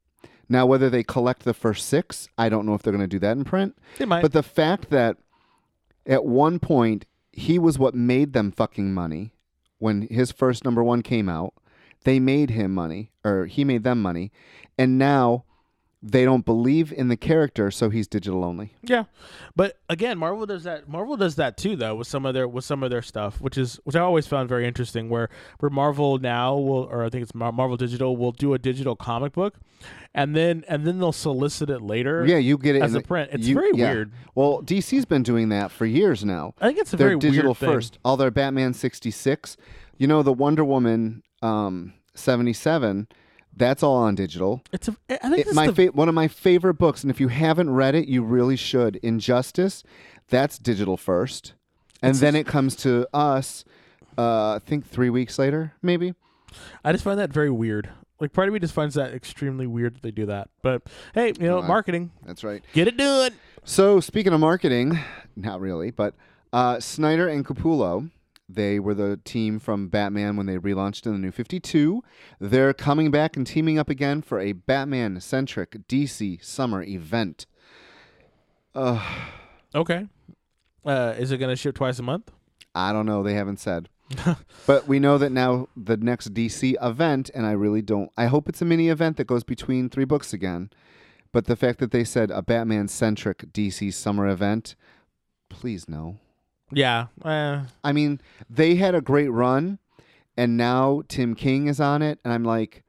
Now, 0.51 0.67
whether 0.67 0.89
they 0.89 1.03
collect 1.03 1.45
the 1.45 1.55
first 1.55 1.87
six, 1.87 2.29
I 2.39 2.49
don't 2.49 2.67
know 2.67 2.75
if 2.75 2.83
they're 2.83 2.93
going 2.93 3.01
to 3.03 3.07
do 3.07 3.19
that 3.19 3.37
in 3.37 3.45
print. 3.45 3.77
They 3.99 4.07
might. 4.07 4.23
But 4.23 4.33
the 4.33 4.43
fact 4.43 4.91
that 4.91 5.19
at 6.09 6.25
one 6.25 6.59
point 6.59 7.05
he 7.31 7.59
was 7.59 7.79
what 7.79 7.95
made 7.95 8.33
them 8.33 8.51
fucking 8.51 8.93
money 8.93 9.33
when 9.79 10.09
his 10.11 10.33
first 10.33 10.65
number 10.65 10.83
one 10.83 11.03
came 11.03 11.29
out, 11.29 11.55
they 12.05 12.19
made 12.19 12.51
him 12.51 12.75
money, 12.75 13.13
or 13.25 13.47
he 13.47 13.65
made 13.65 13.85
them 13.85 14.03
money, 14.03 14.33
and 14.77 14.99
now 14.99 15.45
they 16.01 16.25
don't 16.25 16.45
believe 16.45 16.93
in 16.93 17.09
the 17.09 17.17
character, 17.17 17.71
so 17.71 17.91
he's 17.91 18.07
digital 18.07 18.45
only. 18.45 18.75
Yeah, 18.83 19.05
but 19.57 19.79
again, 19.89 20.17
Marvel 20.19 20.47
does 20.47 20.63
that. 20.65 20.89
Marvel 20.89 21.17
does 21.17 21.35
that 21.37 21.57
too, 21.57 21.75
though, 21.75 21.97
with 21.97 22.07
some 22.07 22.25
of 22.25 22.35
their 22.35 22.47
with 22.47 22.65
some 22.65 22.83
of 22.83 22.91
their 22.91 23.03
stuff, 23.03 23.41
which 23.41 23.59
is 23.59 23.81
which 23.83 23.97
I 23.97 24.01
always 24.01 24.27
found 24.27 24.49
very 24.49 24.67
interesting. 24.67 25.09
Where 25.09 25.29
where 25.59 25.71
Marvel 25.71 26.19
now 26.19 26.57
will, 26.57 26.85
or 26.85 27.05
I 27.05 27.11
think 27.11 27.23
it's 27.23 27.35
Mar- 27.35 27.53
Marvel 27.53 27.77
Digital, 27.77 28.17
will 28.17 28.33
do 28.33 28.55
a 28.55 28.59
digital 28.59 28.95
comic 28.95 29.33
book, 29.33 29.55
and 30.15 30.37
then 30.37 30.65
and 30.69 30.87
then 30.87 31.01
they'll 31.01 31.11
solicit 31.11 31.69
it 31.69 31.83
later. 31.83 32.25
Yeah, 32.27 32.39
you 32.39 32.59
get 32.59 32.77
it 32.77 32.83
as 32.83 32.95
a 32.95 33.01
print. 33.01 33.31
It's 33.33 33.49
you- 33.49 33.55
very 33.55 33.73
yeah. 33.75 33.93
weird. 33.93 34.13
Well, 34.37 34.63
DC's 34.63 35.05
been 35.05 35.25
doing 35.25 35.49
that 35.49 35.73
for 35.73 35.85
years 35.85 36.25
now. 36.25 36.55
I 36.61 36.69
think 36.69 36.79
it's 36.79 36.93
a 36.93 36.97
They're 36.97 37.09
very 37.09 37.19
digital 37.19 37.55
first. 37.55 37.99
All 38.05 38.17
their 38.17 38.31
Batman 38.31 38.73
66. 38.73 39.57
You 39.97 40.07
know, 40.07 40.23
the 40.23 40.33
Wonder 40.33 40.65
Woman 40.65 41.25
um, 41.43 41.93
77, 42.15 43.09
that's 43.59 43.83
all 43.83 43.97
on 43.97 44.15
digital. 44.15 44.63
It's 44.73 44.89
a. 44.89 44.97
I 45.11 45.17
think 45.29 45.39
It, 45.41 45.47
it's 45.49 45.55
my 45.55 45.67
the, 45.69 45.75
fa- 45.87 45.93
one 45.93 46.09
of 46.09 46.15
my 46.15 46.29
favorite 46.29 46.75
books, 46.75 47.03
and 47.03 47.11
if 47.11 47.21
you 47.21 47.29
haven't 47.29 47.71
read 47.71 47.95
it, 47.95 48.09
you 48.09 48.23
really 48.23 48.57
should. 48.57 48.97
Injustice, 48.97 49.83
that's 50.29 50.59
digital 50.59 50.97
first, 50.97 51.55
and 52.03 52.11
It's 52.11 52.21
then 52.21 52.35
a- 52.35 52.39
it 52.41 52.47
comes 52.47 52.77
to 52.77 53.07
us. 53.13 53.65
Uh, 54.17 54.55
I 54.55 54.59
think 54.65 54.87
three 54.87 55.11
weeks 55.11 55.39
later, 55.39 55.75
maybe. 55.83 56.15
I 56.85 56.93
just 56.93 57.05
find 57.05 57.19
that 57.21 57.33
very 57.33 57.51
weird. 57.51 57.91
Like 58.21 58.33
part 58.33 58.49
of 58.49 58.55
me 58.55 58.59
just 58.59 58.75
finds 58.75 58.97
that 58.97 59.15
extremely 59.15 59.67
weird 59.67 59.95
that 59.95 60.03
they 60.03 60.11
do 60.11 60.27
that. 60.27 60.49
But 60.63 60.83
hey, 61.15 61.29
you 61.39 61.47
know, 61.47 61.61
I- 61.63 61.67
marketing, 61.69 62.11
That's 62.27 62.43
right. 62.43 62.63
get 62.73 62.89
it 62.89 62.97
done. 62.97 63.33
So 63.65 64.01
speaking 64.01 64.33
of 64.33 64.41
marketing, 64.41 64.99
not 65.37 65.61
really, 65.61 65.91
but 65.93 66.15
uh, 66.53 66.81
Snyder 66.81 67.29
and 67.29 67.45
Capullo, 67.47 68.11
they 68.49 68.79
were 68.79 68.95
the 68.95 69.19
team 69.25 69.59
from 69.59 69.89
Batman 69.89 70.37
when 70.37 70.47
they 70.47 70.57
relaunched 70.57 71.07
in 71.07 71.13
the 71.13 71.19
New 71.19 71.33
52. 71.33 72.03
They're 72.41 72.73
coming 72.73 73.11
back 73.11 73.37
and 73.37 73.47
teaming 73.47 73.79
up 73.79 73.91
again 73.91 74.23
for 74.23 74.41
a 74.41 74.53
Batman-centric 74.53 75.87
DC 75.89 76.43
summer 76.45 76.83
event. 76.83 77.47
Uh, 78.75 79.03
Okay. 79.75 80.07
Uh, 80.85 81.15
is 81.19 81.31
it 81.31 81.39
gonna 81.39 81.57
ship 81.57 81.75
twice 81.75 81.99
a 81.99 82.03
month? 82.03 82.31
I 82.75 82.93
don't 82.93 83.07
know. 83.07 83.23
They 83.23 83.35
haven't 83.35 83.61
said. 83.61 83.89
but 84.67 84.89
we 84.89 84.99
know 84.99 85.19
that 85.19 85.31
now 85.31 85.69
the 85.77 85.99
next 85.99 86.33
DC 86.33 86.75
event, 86.81 87.31
and 87.35 87.45
I 87.45 87.53
really 87.53 87.83
don't. 87.83 88.11
I 88.17 88.27
hope 88.27 88.49
it's 88.49 88.63
a 88.63 88.65
mini 88.65 88.89
event 88.89 89.19
that 89.19 89.27
goes 89.27 89.45
between 89.45 89.91
three 89.91 90.07
books 90.07 90.33
again. 90.33 90.71
But 91.31 91.45
the 91.45 91.57
fact 91.57 91.79
that 91.81 91.91
they 91.91 92.05
said 92.05 92.31
a 92.31 92.41
Batman 92.41 92.89
centric 92.89 93.53
DC 93.53 93.93
summer 93.93 94.27
event, 94.27 94.77
please 95.51 95.89
no. 95.89 96.17
Yeah. 96.71 97.07
Uh, 97.23 97.63
I 97.83 97.93
mean, 97.93 98.21
they 98.49 98.75
had 98.77 98.95
a 98.95 99.01
great 99.01 99.29
run, 99.29 99.79
and 100.37 100.57
now 100.57 101.03
Tom 101.09 101.35
King 101.35 101.67
is 101.69 101.81
on 101.81 102.03
it, 102.03 102.19
and 102.25 102.33
I'm 102.33 102.45
like, 102.45 102.83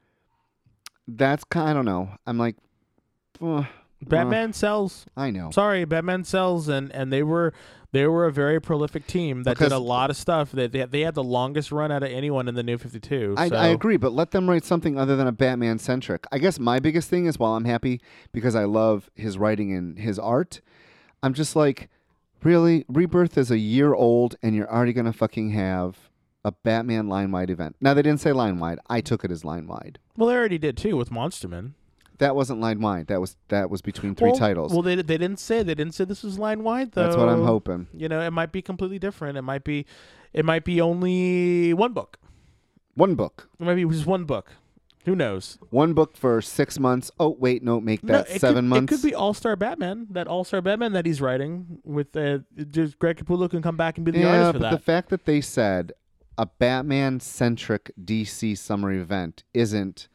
that's 1.08 1.44
kind. 1.44 1.70
I 1.70 1.72
don't 1.72 1.84
know. 1.84 2.10
I'm 2.26 2.38
like, 2.38 2.56
uh, 3.42 3.64
Batman 4.02 4.52
sells. 4.52 5.06
I 5.16 5.30
know. 5.30 5.50
Sorry, 5.50 5.84
Batman 5.84 6.24
sells, 6.24 6.68
and 6.68 6.92
and 6.92 7.12
they 7.12 7.22
were 7.22 7.52
they 7.92 8.06
were 8.06 8.26
a 8.26 8.32
very 8.32 8.60
prolific 8.60 9.06
team 9.06 9.42
that 9.42 9.58
did 9.58 9.72
a 9.72 9.78
lot 9.78 10.10
of 10.10 10.16
stuff. 10.16 10.52
That 10.52 10.72
they, 10.72 10.84
they 10.84 11.00
had 11.00 11.14
the 11.14 11.24
longest 11.24 11.72
run 11.72 11.90
out 11.90 12.02
of 12.02 12.10
anyone 12.10 12.48
in 12.48 12.54
the 12.54 12.62
New 12.62 12.78
Fifty 12.78 13.00
Two. 13.00 13.34
I, 13.36 13.50
I 13.50 13.66
agree, 13.68 13.96
but 13.96 14.12
let 14.12 14.30
them 14.30 14.48
write 14.48 14.64
something 14.64 14.98
other 14.98 15.16
than 15.16 15.26
a 15.26 15.32
Batman 15.32 15.78
centric. 15.78 16.24
I 16.30 16.38
guess 16.38 16.58
my 16.58 16.78
biggest 16.78 17.08
thing 17.10 17.26
is 17.26 17.38
while 17.38 17.56
I'm 17.56 17.64
happy 17.64 18.00
because 18.32 18.54
I 18.54 18.64
love 18.64 19.10
his 19.14 19.36
writing 19.38 19.74
and 19.74 19.98
his 19.98 20.18
art, 20.18 20.60
I'm 21.22 21.34
just 21.34 21.56
like, 21.56 21.88
Really, 22.42 22.84
Rebirth 22.88 23.36
is 23.36 23.50
a 23.50 23.58
year 23.58 23.94
old, 23.94 24.36
and 24.42 24.54
you're 24.54 24.70
already 24.70 24.92
gonna 24.92 25.12
fucking 25.12 25.50
have 25.50 26.10
a 26.44 26.52
Batman 26.52 27.08
line 27.08 27.30
wide 27.30 27.50
event. 27.50 27.76
Now 27.80 27.94
they 27.94 28.02
didn't 28.02 28.20
say 28.20 28.32
line 28.32 28.58
wide. 28.58 28.78
I 28.88 29.00
took 29.00 29.24
it 29.24 29.30
as 29.30 29.44
line 29.44 29.66
wide. 29.66 29.98
Well, 30.16 30.28
they 30.28 30.34
already 30.34 30.58
did 30.58 30.76
too 30.76 30.96
with 30.96 31.10
Monster 31.10 31.48
Man. 31.48 31.74
That 32.18 32.36
wasn't 32.36 32.60
line 32.60 32.80
wide. 32.80 33.06
That 33.06 33.20
was 33.20 33.36
that 33.48 33.70
was 33.70 33.82
between 33.82 34.14
three 34.14 34.30
well, 34.30 34.38
titles. 34.38 34.72
Well, 34.72 34.82
they 34.82 34.94
they 34.96 35.18
didn't 35.18 35.38
say 35.38 35.62
they 35.62 35.74
didn't 35.74 35.94
say 35.94 36.04
this 36.04 36.22
was 36.22 36.38
line 36.38 36.62
wide 36.62 36.92
though. 36.92 37.04
That's 37.04 37.16
what 37.16 37.28
I'm 37.28 37.44
hoping. 37.44 37.88
You 37.94 38.08
know, 38.08 38.20
it 38.20 38.30
might 38.30 38.52
be 38.52 38.62
completely 38.62 38.98
different. 38.98 39.38
It 39.38 39.42
might 39.42 39.64
be, 39.64 39.86
it 40.32 40.44
might 40.44 40.64
be 40.64 40.80
only 40.80 41.72
one 41.72 41.92
book. 41.92 42.18
One 42.94 43.14
book. 43.14 43.48
Maybe 43.58 43.82
it 43.82 43.84
might 43.84 43.90
be 43.90 43.96
just 43.96 44.06
one 44.06 44.24
book. 44.24 44.52
Who 45.06 45.16
knows? 45.16 45.58
One 45.70 45.94
book 45.94 46.16
for 46.16 46.42
six 46.42 46.78
months. 46.78 47.10
Oh 47.18 47.30
wait, 47.38 47.62
no, 47.62 47.80
make 47.80 48.02
that 48.02 48.30
it 48.30 48.40
seven 48.40 48.64
could, 48.64 48.68
months. 48.68 48.92
It 48.92 48.96
could 48.96 49.08
be 49.08 49.14
All 49.14 49.32
Star 49.32 49.56
Batman. 49.56 50.06
That 50.10 50.26
All 50.26 50.44
Star 50.44 50.60
Batman 50.60 50.92
that 50.92 51.06
he's 51.06 51.20
writing 51.20 51.80
with 51.84 52.14
uh, 52.16 52.38
just 52.70 52.98
Greg 52.98 53.16
Capullo 53.16 53.48
can 53.48 53.62
come 53.62 53.76
back 53.76 53.96
and 53.96 54.04
be 54.04 54.12
the 54.12 54.20
yeah, 54.20 54.26
artist 54.26 54.52
but 54.52 54.52
for 54.52 54.58
that. 54.58 54.70
the 54.72 54.78
fact 54.78 55.08
that 55.08 55.24
they 55.24 55.40
said 55.40 55.92
a 56.36 56.46
Batman 56.46 57.20
centric 57.20 57.92
DC 58.02 58.56
summer 58.58 58.92
event 58.92 59.42
isn't 59.54 60.08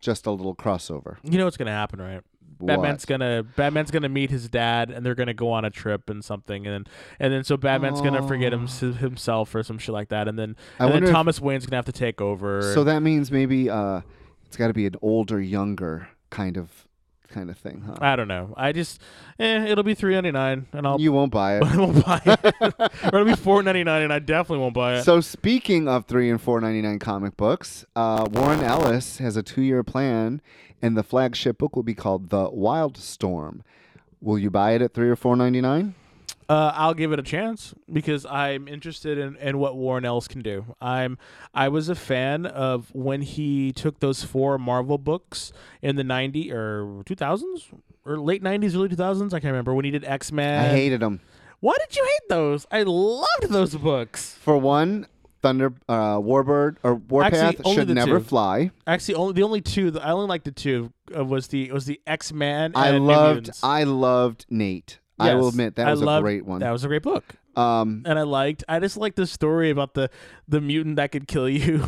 just 0.00 0.26
a 0.26 0.30
little 0.30 0.54
crossover. 0.54 1.16
you 1.22 1.38
know 1.38 1.44
what's 1.44 1.56
gonna 1.56 1.70
happen, 1.70 2.00
right? 2.00 2.22
Batman's 2.60 3.02
What? 3.02 3.08
gonna 3.08 3.42
Batman's 3.56 3.90
gonna 3.90 4.08
meet 4.08 4.30
his 4.30 4.48
dad, 4.48 4.90
and 4.90 5.04
they're 5.04 5.14
gonna 5.14 5.34
go 5.34 5.50
on 5.50 5.64
a 5.64 5.70
trip 5.70 6.08
and 6.10 6.24
something, 6.24 6.66
and 6.66 6.88
and 7.18 7.32
then 7.32 7.44
so 7.44 7.56
Batman's 7.56 8.00
gonna 8.00 8.26
forget 8.26 8.52
him, 8.52 8.66
Oh. 8.82 8.92
himself 8.92 9.54
or 9.54 9.62
some 9.62 9.78
shit 9.78 9.92
like 9.92 10.08
that, 10.10 10.28
and 10.28 10.38
then 10.38 10.56
I 10.78 10.84
and 10.84 10.88
then 10.88 10.92
wonder 10.94 11.08
if- 11.08 11.12
Thomas 11.12 11.40
Wayne's 11.40 11.66
gonna 11.66 11.76
have 11.78 11.84
to 11.86 11.92
take 11.92 12.20
over. 12.20 12.62
So 12.74 12.84
that 12.84 13.00
means 13.00 13.30
maybe 13.32 13.68
uh, 13.70 14.00
it's 14.46 14.56
got 14.56 14.68
to 14.68 14.74
be 14.74 14.86
an 14.86 14.96
older, 15.02 15.40
younger 15.40 16.08
kind 16.30 16.56
of 16.56 16.86
kind 17.28 17.48
of 17.48 17.56
thing, 17.56 17.82
huh? 17.86 17.94
I 18.00 18.16
don't 18.16 18.26
know. 18.26 18.52
I 18.56 18.72
just 18.72 19.00
eh, 19.38 19.64
it'll 19.66 19.84
be 19.84 19.94
three 19.94 20.14
ninety 20.14 20.32
nine, 20.32 20.66
and 20.72 20.84
I'll 20.84 21.00
you 21.00 21.12
won't 21.12 21.30
buy 21.30 21.58
it. 21.58 21.62
I 21.64 21.76
won't 21.76 22.04
buy 22.04 22.20
it. 22.26 22.74
it'll 23.04 23.24
be 23.24 23.36
four 23.36 23.62
ninety 23.62 23.84
nine, 23.84 24.02
and 24.02 24.12
I 24.12 24.18
definitely 24.18 24.58
won't 24.62 24.74
buy 24.74 24.96
it. 24.96 25.04
So 25.04 25.20
speaking 25.20 25.86
of 25.86 26.06
three 26.06 26.28
and 26.28 26.40
four 26.40 26.60
ninety 26.60 26.82
nine 26.82 26.98
comic 26.98 27.36
books, 27.36 27.84
uh, 27.94 28.26
Warren 28.32 28.60
Ellis 28.64 29.18
has 29.18 29.36
a 29.36 29.42
two 29.44 29.62
year 29.62 29.84
plan, 29.84 30.40
and 30.82 30.96
the 30.96 31.02
flagship 31.02 31.58
book 31.58 31.76
will 31.76 31.82
be 31.82 31.94
called 31.94 32.30
The 32.30 32.50
Wild 32.50 32.96
Storm. 32.96 33.62
Will 34.20 34.38
you 34.38 34.50
buy 34.50 34.72
it 34.72 34.82
at 34.82 34.94
three 34.94 35.08
or 35.08 35.16
four 35.16 35.36
ninety 35.36 35.60
nine? 35.60 35.94
Uh, 36.48 36.72
I'll 36.74 36.94
give 36.94 37.12
it 37.12 37.20
a 37.20 37.22
chance 37.22 37.74
because 37.92 38.26
I'm 38.26 38.66
interested 38.66 39.18
in, 39.18 39.36
in 39.36 39.58
what 39.58 39.76
Warren 39.76 40.04
Ellis 40.04 40.26
can 40.26 40.42
do. 40.42 40.74
I'm 40.80 41.16
I 41.54 41.68
was 41.68 41.88
a 41.88 41.94
fan 41.94 42.44
of 42.44 42.92
when 42.92 43.22
he 43.22 43.72
took 43.72 44.00
those 44.00 44.24
four 44.24 44.58
Marvel 44.58 44.98
books 44.98 45.52
in 45.80 45.94
the 45.94 46.02
90 46.02 46.50
or 46.52 47.04
2000s 47.04 47.66
or 48.04 48.18
late 48.18 48.42
90s, 48.42 48.74
early 48.74 48.88
2000s. 48.88 49.28
I 49.28 49.38
can't 49.38 49.44
remember 49.44 49.74
when 49.74 49.84
he 49.84 49.92
did 49.92 50.04
X 50.04 50.32
Men. 50.32 50.64
I 50.64 50.68
hated 50.70 51.00
them. 51.00 51.20
Why 51.60 51.76
did 51.78 51.94
you 51.96 52.02
hate 52.02 52.28
those? 52.28 52.66
I 52.72 52.82
loved 52.82 53.50
those 53.50 53.76
books. 53.76 54.34
For 54.40 54.56
one, 54.58 55.06
Thunder 55.42 55.72
uh, 55.88 56.18
Warbird 56.18 56.76
or 56.82 56.94
Warpath 56.96 57.32
Actually, 57.34 57.64
only 57.64 57.76
should 57.76 57.88
the 57.88 57.94
never 57.94 58.18
two. 58.18 58.24
fly. 58.24 58.70
Actually, 58.86 59.14
only 59.14 59.32
the 59.34 59.42
only 59.42 59.60
two 59.60 59.90
that 59.92 60.04
I 60.04 60.10
only 60.12 60.26
liked 60.26 60.44
the 60.44 60.52
two 60.52 60.92
uh, 61.16 61.24
was 61.24 61.48
the 61.48 61.70
was 61.72 61.86
the 61.86 62.00
X 62.06 62.32
Man. 62.32 62.72
I 62.74 62.90
loved 62.92 63.34
Mutants. 63.36 63.64
I 63.64 63.84
loved 63.84 64.46
Nate. 64.50 64.98
I 65.18 65.34
will 65.34 65.44
Yes, 65.46 65.52
admit 65.52 65.74
that 65.76 65.86
I 65.88 65.90
was 65.90 66.00
a 66.00 66.04
loved- 66.04 66.24
great 66.24 66.46
one. 66.46 66.60
That 66.60 66.70
was 66.70 66.84
a 66.84 66.88
great 66.88 67.02
book. 67.02 67.34
Um, 67.56 68.04
and 68.06 68.16
I 68.18 68.22
liked. 68.22 68.62
I 68.68 68.78
just 68.78 68.96
liked 68.96 69.16
the 69.16 69.26
story 69.26 69.70
about 69.70 69.94
the 69.94 70.08
the 70.46 70.60
mutant 70.60 70.96
that 70.96 71.10
could 71.10 71.26
kill 71.26 71.48
you 71.48 71.78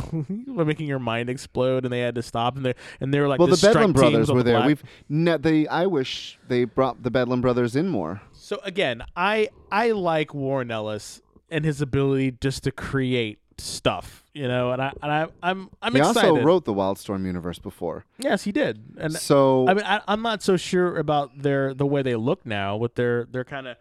by 0.48 0.64
making 0.64 0.88
your 0.88 0.98
mind 0.98 1.30
explode, 1.30 1.84
and 1.84 1.92
they 1.92 2.00
had 2.00 2.16
to 2.16 2.22
stop, 2.22 2.56
and 2.56 2.66
they 2.66 2.74
and 3.00 3.14
they 3.14 3.20
were 3.20 3.28
like, 3.28 3.38
well, 3.38 3.46
the 3.48 3.56
strike 3.56 3.74
Bedlam 3.74 3.92
brothers 3.92 4.28
on 4.28 4.36
were 4.36 4.42
the 4.42 4.50
there. 4.50 4.58
black- 4.58 4.66
We've 4.66 4.82
ne- 5.08 5.36
they. 5.38 5.66
I 5.68 5.86
wish 5.86 6.38
they 6.48 6.64
brought 6.64 7.04
the 7.04 7.10
Bedlam 7.12 7.40
brothers 7.40 7.76
in 7.76 7.88
more. 7.88 8.20
So 8.32 8.58
again, 8.64 9.02
I 9.16 9.48
I 9.70 9.92
like 9.92 10.34
Warren 10.34 10.70
Ellis 10.72 11.22
and 11.48 11.64
his 11.64 11.80
ability 11.80 12.32
just 12.40 12.64
to 12.64 12.72
create 12.72 13.38
stuff, 13.62 14.24
you 14.34 14.48
know, 14.48 14.72
and 14.72 14.82
I 14.82 14.92
and 15.02 15.12
I 15.12 15.26
I'm 15.42 15.70
I'm 15.80 15.92
he 15.92 15.98
excited. 15.98 16.28
also 16.30 16.42
wrote 16.42 16.64
the 16.64 16.74
Wildstorm 16.74 17.24
universe 17.26 17.58
before, 17.58 18.04
yes, 18.18 18.44
he 18.44 18.52
did, 18.52 18.82
and 18.98 19.12
so 19.12 19.66
I 19.68 19.74
mean 19.74 19.84
I, 19.84 20.00
I'm 20.08 20.22
not 20.22 20.42
so 20.42 20.56
sure 20.56 20.96
about 20.98 21.42
their 21.42 21.72
the 21.74 21.86
way 21.86 22.02
they 22.02 22.16
look 22.16 22.44
now 22.46 22.76
with 22.76 22.94
their 22.96 23.24
their 23.24 23.44
kind 23.44 23.66
of 23.66 23.76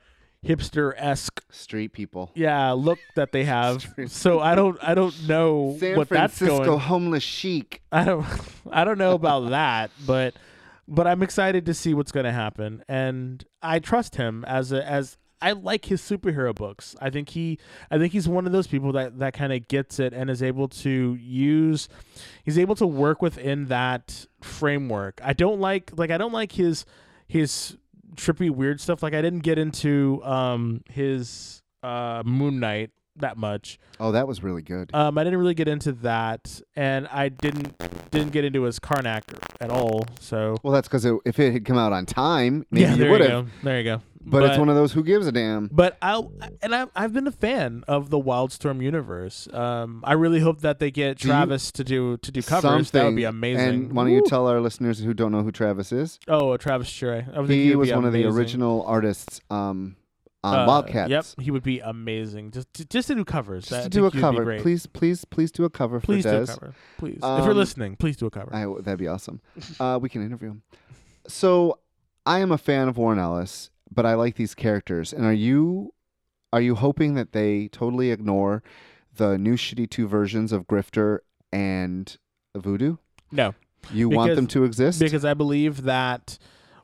hipster 0.45 0.93
esque 0.97 1.43
street 1.51 1.93
people. 1.93 2.31
yeah 2.33 2.71
look 2.71 2.97
that 3.15 3.31
they 3.31 3.43
have. 3.57 3.88
so 4.07 4.39
I 4.39 4.55
don't 4.55 4.77
I 4.81 4.93
don't 4.95 5.27
know 5.27 5.77
San 5.79 5.97
what 5.97 6.09
that's 6.09 6.38
Francisco 6.38 6.65
going. 6.65 6.79
homeless 6.79 7.23
chic. 7.23 7.81
I 7.91 8.03
don't 8.05 8.25
I 8.71 8.83
don't 8.83 8.97
know 8.97 9.13
about 9.13 9.50
that, 9.50 9.91
but 10.05 10.33
but 10.88 11.05
I'm 11.07 11.21
excited 11.23 11.65
to 11.67 11.73
see 11.73 11.93
what's 11.93 12.11
going 12.11 12.25
to 12.25 12.31
happen 12.31 12.83
and 12.88 13.45
I 13.61 13.79
trust 13.79 14.15
him 14.15 14.43
as 14.45 14.71
a 14.71 14.83
as 14.88 15.17
I 15.41 15.53
like 15.53 15.86
his 15.86 16.01
superhero 16.01 16.53
books. 16.53 16.95
I 17.01 17.10
think 17.10 17.29
he 17.29 17.57
I 17.89 17.98
think 17.98 18.13
he's 18.13 18.27
one 18.27 18.45
of 18.45 18.51
those 18.51 18.67
people 18.67 18.91
that 18.93 19.19
that 19.19 19.33
kind 19.33 19.51
of 19.53 19.67
gets 19.67 20.00
it 20.00 20.13
and 20.13 20.29
is 20.29 20.43
able 20.43 20.67
to 20.67 21.15
use 21.19 21.89
he's 22.43 22.60
able 22.60 22.75
to 22.75 22.88
work 22.88 23.21
within 23.21 23.65
that 23.67 24.25
framework. 24.41 25.19
I 25.24 25.33
don't 25.33 25.60
like 25.60 25.91
like 25.98 26.12
I 26.12 26.17
don't 26.17 26.33
like 26.33 26.51
his 26.53 26.86
his 27.27 27.77
trippy 28.15 28.50
weird 28.50 28.81
stuff 28.81 29.01
like 29.01 29.13
I 29.13 29.21
didn't 29.21 29.39
get 29.39 29.57
into 29.57 30.21
um 30.24 30.83
his 30.89 31.62
uh 31.83 32.24
Moon 32.25 32.60
Knight 32.60 32.91
that 33.17 33.38
much. 33.38 33.79
Oh, 34.00 34.12
that 34.12 34.27
was 34.27 34.41
really 34.43 34.62
good. 34.62 34.89
Um, 34.93 35.17
I 35.17 35.24
didn't 35.24 35.39
really 35.39 35.53
get 35.53 35.67
into 35.67 35.91
that, 35.93 36.62
and 36.75 37.07
I 37.07 37.29
didn't 37.29 37.77
didn't 38.12 38.31
get 38.31 38.45
into 38.45 38.63
his 38.63 38.79
Karnak 38.79 39.24
at 39.60 39.69
all. 39.69 40.05
So 40.19 40.57
well, 40.63 40.74
that's 40.74 40.88
because 40.88 41.05
if 41.25 41.39
it 41.39 41.53
had 41.53 41.65
come 41.65 41.77
out 41.77 41.93
on 41.93 42.05
time, 42.05 42.65
maybe 42.71 42.83
yeah, 42.83 42.91
you 42.91 42.98
there 42.98 43.12
would 43.12 43.21
you 43.21 43.27
have. 43.29 43.45
go. 43.45 43.51
There 43.63 43.77
you 43.77 43.83
go. 43.83 44.01
But, 44.23 44.43
it's 44.43 44.57
one 44.57 44.69
of 44.69 44.75
those 44.75 44.93
who 44.93 45.03
gives 45.03 45.25
a 45.27 45.31
damn. 45.31 45.67
But 45.71 45.97
I 46.01 46.21
and 46.61 46.75
I 46.75 46.85
I've 46.95 47.13
been 47.13 47.27
a 47.27 47.31
fan 47.31 47.83
of 47.87 48.09
the 48.09 48.19
Wildstorm 48.19 48.81
universe. 48.83 49.47
Um, 49.53 50.01
I 50.05 50.13
really 50.13 50.39
hope 50.39 50.61
that 50.61 50.79
they 50.79 50.91
get 50.91 51.17
Do 51.17 51.27
Travis 51.27 51.71
to 51.73 51.83
do 51.83 52.17
to 52.17 52.31
do 52.31 52.41
covers. 52.41 52.91
That 52.91 53.05
would 53.05 53.15
be 53.15 53.23
amazing. 53.23 53.67
And 53.67 53.93
why 53.93 54.03
don't 54.03 54.13
you 54.13 54.23
tell 54.25 54.47
our 54.47 54.61
listeners 54.61 54.99
who 54.99 55.13
don't 55.13 55.31
know 55.31 55.41
who 55.43 55.51
Travis 55.51 55.91
is? 55.91 56.19
Oh, 56.27 56.55
Travis 56.57 56.89
Charest. 56.89 57.35
I 57.35 57.39
would 57.39 57.47
think 57.47 57.63
He 57.63 57.75
was 57.75 57.91
one 57.91 58.05
of 58.05 58.13
the 58.13 58.25
original 58.25 58.83
artists 58.85 59.41
um, 59.49 59.95
on 60.43 60.59
Uh, 60.59 60.65
Wildcats. 60.67 61.09
Yep, 61.09 61.25
he 61.45 61.51
would 61.51 61.63
be 61.63 61.79
amazing. 61.79 62.51
Just 62.51 62.73
to, 62.75 62.85
just 62.85 63.07
to 63.07 63.15
do 63.15 63.25
covers. 63.25 63.65
Just 63.67 63.83
to 63.83 63.89
do 63.89 64.05
a 64.05 64.11
think 64.11 64.21
he 64.23 64.25
would 64.29 64.31
be 64.33 64.37
cover, 64.43 64.59
please, 64.61 64.85
please, 64.85 65.25
please 65.25 65.51
do 65.51 65.65
a 65.65 65.69
cover 65.69 65.99
Please 65.99 66.23
for 66.23 66.31
do 66.31 66.43
a 66.43 66.47
cover. 66.47 66.73
Please, 66.97 67.15
if 67.17 67.21
you're 67.23 67.51
Um, 67.51 67.57
listening, 67.57 67.95
please 67.95 68.17
do 68.17 68.25
a 68.27 68.31
cover. 68.31 68.53
I, 68.55 68.65
that'd 68.81 68.99
be 68.99 69.07
awesome. 69.07 69.41
Uh, 69.79 69.97
we 70.01 70.09
can 70.09 70.23
interview 70.25 70.49
him. 70.51 70.61
So, 71.27 71.79
I 72.25 72.39
am 72.39 72.51
a 72.51 72.57
fan 72.57 72.87
of 72.87 72.97
Warren 72.97 73.19
Ellis, 73.19 73.69
but 73.91 74.05
I 74.05 74.13
like 74.13 74.36
these 74.36 74.55
characters. 74.55 75.13
And 75.13 75.25
are 75.25 75.33
you, 75.33 75.93
are 76.53 76.62
you 76.62 76.75
hoping 76.75 77.13
that 77.15 77.33
they 77.33 77.67
totally 77.67 78.12
ignore 78.12 78.63
the 79.15 79.38
new 79.38 79.55
shitty 79.55 79.89
two 79.89 80.07
versions 80.07 80.51
of 80.51 80.67
Grifter 80.67 81.19
and 81.51 82.17
Voodoo? 82.55 82.98
no, 83.31 83.53
You 83.91 84.10
want 84.10 84.36
them 84.36 84.48
to 84.48 84.63
exist? 84.63 85.00
because 85.00 85.25
I 85.25 85.33
believe 85.33 85.83
that 85.83 86.38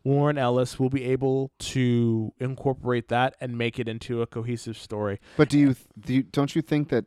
Warren 0.03 0.37
Ellis 0.37 0.79
will 0.79 0.89
be 0.89 1.03
able 1.05 1.51
to 1.59 2.33
incorporate 2.39 3.09
that 3.09 3.35
and 3.41 3.57
make 3.57 3.79
it 3.79 3.89
into 3.89 4.21
a 4.21 4.27
cohesive 4.27 4.77
story. 4.77 5.19
But 5.35 5.49
do 5.49 5.59
you, 5.59 5.75
do 5.99 6.13
you 6.13 6.23
don't 6.23 6.55
you 6.55 6.61
think 6.61 6.89
that 6.89 7.05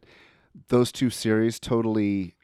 those 0.68 0.92
two 0.92 1.08
series 1.10 1.58
totally, 1.58 2.34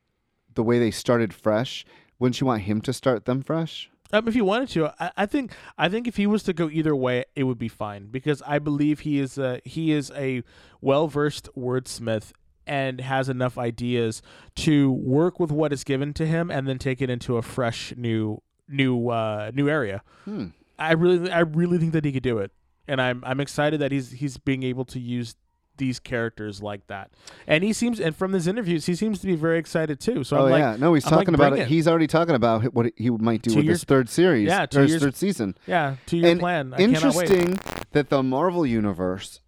the 0.55 0.63
way 0.63 0.79
they 0.79 0.91
started 0.91 1.35
fresh, 1.35 1.85
wouldn't 2.19 2.41
you 2.41 2.47
want 2.47 2.63
him 2.63 2.81
to 2.83 2.93
start 2.95 3.27
them 3.27 3.43
fresh? 3.43 3.91
Um, 4.13 4.29
if 4.29 4.35
he 4.35 4.41
wanted 4.41 4.69
to, 4.71 4.93
I, 5.03 5.11
I 5.17 5.27
think 5.27 5.53
I 5.77 5.89
think 5.89 6.07
if 6.07 6.17
he 6.17 6.27
was 6.27 6.43
to 6.45 6.53
go 6.53 6.69
either 6.69 6.95
way, 6.95 7.25
it 7.35 7.45
would 7.45 7.59
be 7.59 7.69
fine 7.69 8.07
because 8.07 8.43
I 8.47 8.59
believe 8.59 9.01
he 9.01 9.19
is 9.19 9.39
a 9.39 9.61
he 9.65 9.93
is 9.93 10.11
a 10.15 10.43
well 10.81 11.09
versed 11.09 11.49
wordsmith 11.57 12.33
and 12.67 13.01
has 13.01 13.29
enough 13.29 13.57
ideas 13.57 14.23
to 14.57 14.91
work 14.91 15.39
with 15.39 15.53
what 15.53 15.73
is 15.73 15.85
given 15.85 16.13
to 16.15 16.27
him 16.27 16.51
and 16.51 16.67
then 16.67 16.79
take 16.79 17.01
it 17.01 17.09
into 17.09 17.37
a 17.37 17.43
fresh 17.43 17.95
new 17.97 18.43
new 18.69 19.09
uh, 19.09 19.51
new 19.55 19.69
area. 19.69 20.03
Hmm. 20.25 20.47
I 20.79 20.93
really 20.93 21.31
I 21.31 21.41
really 21.41 21.79
think 21.79 21.93
that 21.93 22.05
he 22.05 22.13
could 22.13 22.23
do 22.23 22.39
it, 22.39 22.53
and 22.87 23.01
I'm 23.01 23.23
I'm 23.25 23.41
excited 23.41 23.81
that 23.81 23.93
he's 23.93 24.13
he's 24.13 24.37
being 24.37 24.63
able 24.63 24.85
to 24.87 25.01
use 25.01 25.35
these 25.79 25.99
characters 26.01 26.63
like 26.63 26.87
that. 26.89 27.11
And 27.47 27.63
he 27.65 27.73
seems 27.73 28.01
and 28.01 28.15
from 28.17 28.33
his 28.33 28.47
interviews, 28.47 28.87
he 28.87 28.95
seems 28.95 29.19
to 29.21 29.27
be 29.27 29.35
very 29.37 29.59
excited 29.59 30.01
too. 30.01 30.25
So 30.25 30.37
oh 30.39 30.45
I'm 30.47 30.51
like, 30.51 30.61
yeah, 30.61 30.77
no, 30.79 30.95
he's 30.95 31.05
I'm 31.07 31.13
like, 31.13 31.21
talking 31.27 31.35
about 31.35 31.53
it. 31.55 31.61
it. 31.61 31.69
He's 31.69 31.87
already 31.89 32.07
talking 32.07 32.35
about 32.35 32.65
what 32.75 32.93
he 32.97 33.11
might 33.11 33.43
do 33.43 33.51
Two 33.51 33.57
with 33.57 33.65
years- 33.67 33.79
his 33.81 33.85
third 33.85 34.09
series. 34.09 34.47
Yeah, 34.49 34.67
two 34.67 34.79
or 34.79 34.83
his 34.83 34.91
years- 34.93 35.03
third 35.03 35.17
season. 35.17 35.57
yeah, 35.67 35.97
to 36.07 36.17
your 36.17 36.31
And 36.31 36.41
plan. 36.41 36.75
I. 36.75 36.79
Interesting 36.79 37.59
that 37.93 38.09
the 38.11 38.23
Marvel 38.23 38.65
universe 38.67 39.41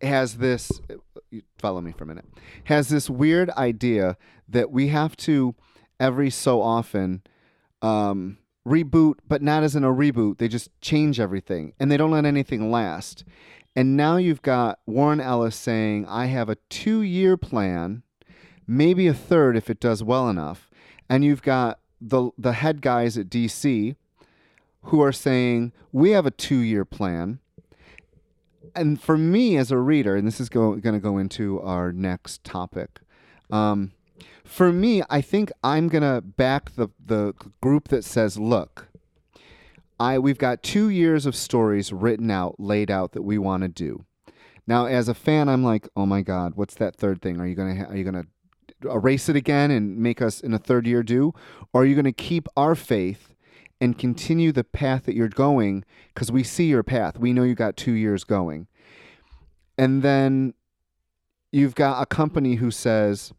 has 0.00 0.36
this. 0.38 0.70
Follow 1.58 1.80
me 1.80 1.92
for 1.92 2.04
a 2.04 2.06
minute. 2.06 2.24
Has 2.64 2.88
this 2.88 3.10
weird 3.10 3.50
idea 3.50 4.16
that 4.48 4.70
we 4.70 4.88
have 4.88 5.16
to 5.18 5.54
every 6.00 6.30
so 6.30 6.62
often 6.62 7.22
um, 7.82 8.38
reboot, 8.66 9.14
but 9.26 9.42
not 9.42 9.62
as 9.62 9.74
in 9.76 9.84
a 9.84 9.88
reboot. 9.88 10.38
They 10.38 10.48
just 10.48 10.70
change 10.80 11.18
everything, 11.20 11.72
and 11.80 11.90
they 11.90 11.96
don't 11.96 12.10
let 12.12 12.24
anything 12.24 12.70
last. 12.70 13.24
And 13.78 13.96
now 13.96 14.16
you've 14.16 14.42
got 14.42 14.80
Warren 14.86 15.20
Ellis 15.20 15.54
saying, 15.54 16.04
"I 16.06 16.26
have 16.26 16.48
a 16.48 16.56
two-year 16.68 17.36
plan, 17.36 18.02
maybe 18.66 19.06
a 19.06 19.14
third 19.14 19.56
if 19.56 19.70
it 19.70 19.78
does 19.78 20.02
well 20.02 20.28
enough." 20.28 20.68
And 21.08 21.24
you've 21.24 21.42
got 21.42 21.78
the 22.00 22.32
the 22.36 22.54
head 22.54 22.82
guys 22.82 23.16
at 23.16 23.30
DC 23.30 23.94
who 24.82 25.00
are 25.00 25.12
saying, 25.12 25.70
"We 25.92 26.10
have 26.10 26.26
a 26.26 26.32
two-year 26.32 26.84
plan." 26.84 27.38
and 28.74 29.00
for 29.00 29.16
me 29.16 29.56
as 29.56 29.70
a 29.70 29.78
reader, 29.78 30.16
and 30.16 30.26
this 30.26 30.40
is 30.40 30.48
go, 30.48 30.74
going 30.74 30.94
to 30.94 31.00
go 31.00 31.18
into 31.18 31.60
our 31.62 31.92
next 31.92 32.42
topic. 32.42 33.00
Um, 33.48 33.92
for 34.44 34.72
me, 34.72 35.02
I 35.08 35.20
think 35.20 35.52
I'm 35.62 35.88
going 35.88 36.02
to 36.02 36.20
back 36.20 36.74
the 36.74 36.88
the 37.04 37.32
group 37.60 37.88
that 37.88 38.04
says, 38.04 38.38
"Look, 38.38 38.87
I 40.00 40.18
we've 40.18 40.38
got 40.38 40.62
2 40.62 40.88
years 40.88 41.26
of 41.26 41.34
stories 41.34 41.92
written 41.92 42.30
out, 42.30 42.58
laid 42.58 42.90
out 42.90 43.12
that 43.12 43.22
we 43.22 43.38
want 43.38 43.62
to 43.62 43.68
do." 43.68 44.04
Now, 44.66 44.86
as 44.86 45.08
a 45.08 45.14
fan, 45.14 45.48
I'm 45.48 45.64
like, 45.64 45.88
"Oh 45.96 46.06
my 46.06 46.22
god, 46.22 46.52
what's 46.56 46.74
that 46.74 46.96
third 46.96 47.22
thing? 47.22 47.40
Are 47.40 47.46
you 47.46 47.56
ha- 47.56 47.90
are 47.90 47.96
you 47.96 48.04
to 48.12 48.26
erase 48.84 49.28
it 49.28 49.36
again 49.36 49.70
and 49.70 49.98
make 49.98 50.22
us 50.22 50.40
in 50.40 50.54
a 50.54 50.58
third 50.58 50.86
year 50.86 51.02
do 51.02 51.32
or 51.72 51.82
are 51.82 51.84
you 51.84 51.94
to 52.04 52.12
keep 52.12 52.46
our 52.56 52.76
faith 52.76 53.34
and 53.80 53.98
continue 53.98 54.52
the 54.52 54.64
path 54.64 55.04
that 55.06 55.14
you're 55.14 55.28
going 55.28 55.84
because 56.14 56.32
we 56.32 56.42
see 56.42 56.66
your 56.66 56.82
path. 56.82 57.18
We 57.18 57.32
know 57.32 57.44
you 57.44 57.54
got 57.54 57.76
two 57.76 57.92
years 57.92 58.24
going. 58.24 58.66
And 59.76 60.02
then 60.02 60.54
you've 61.52 61.76
got 61.76 62.02
a 62.02 62.06
company 62.06 62.56
who 62.56 62.70
says, 62.70 63.32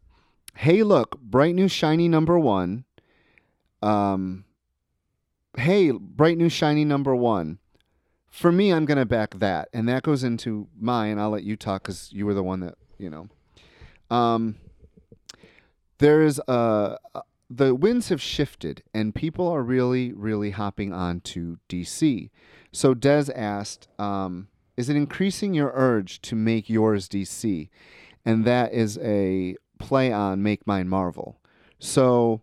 hey, 0.54 0.82
look, 0.82 1.20
bright 1.20 1.54
new 1.54 1.68
shiny 1.68 2.08
number 2.08 2.38
one. 2.38 2.84
Um, 3.82 4.44
hey, 5.56 5.90
bright 5.90 6.38
new 6.38 6.48
shiny 6.48 6.84
number 6.84 7.14
one. 7.14 7.58
For 8.28 8.52
me, 8.52 8.72
I'm 8.72 8.84
going 8.84 8.98
to 8.98 9.06
back 9.06 9.34
that. 9.34 9.68
And 9.72 9.88
that 9.88 10.02
goes 10.02 10.22
into 10.22 10.68
mine. 10.78 11.18
I'll 11.18 11.30
let 11.30 11.42
you 11.42 11.56
talk 11.56 11.82
because 11.82 12.12
you 12.12 12.26
were 12.26 12.34
the 12.34 12.42
one 12.42 12.60
that, 12.60 12.76
you 12.98 13.10
know. 13.10 13.28
Um, 14.14 14.56
there 15.98 16.22
is 16.22 16.40
a, 16.46 16.96
the 17.48 17.74
winds 17.74 18.08
have 18.08 18.22
shifted 18.22 18.82
and 18.94 19.14
people 19.14 19.48
are 19.48 19.62
really, 19.62 20.12
really 20.12 20.52
hopping 20.52 20.92
on 20.92 21.20
to 21.20 21.58
DC. 21.68 22.30
So 22.72 22.94
Des 22.94 23.32
asked, 23.34 23.88
um, 23.98 24.48
is 24.76 24.88
it 24.88 24.96
increasing 24.96 25.52
your 25.52 25.72
urge 25.74 26.22
to 26.22 26.36
make 26.36 26.70
yours 26.70 27.08
DC? 27.08 27.68
And 28.24 28.44
that 28.44 28.72
is 28.72 28.98
a 28.98 29.56
play 29.78 30.12
on 30.12 30.42
Make 30.42 30.66
Mine 30.66 30.88
Marvel. 30.88 31.38
So 31.80 32.42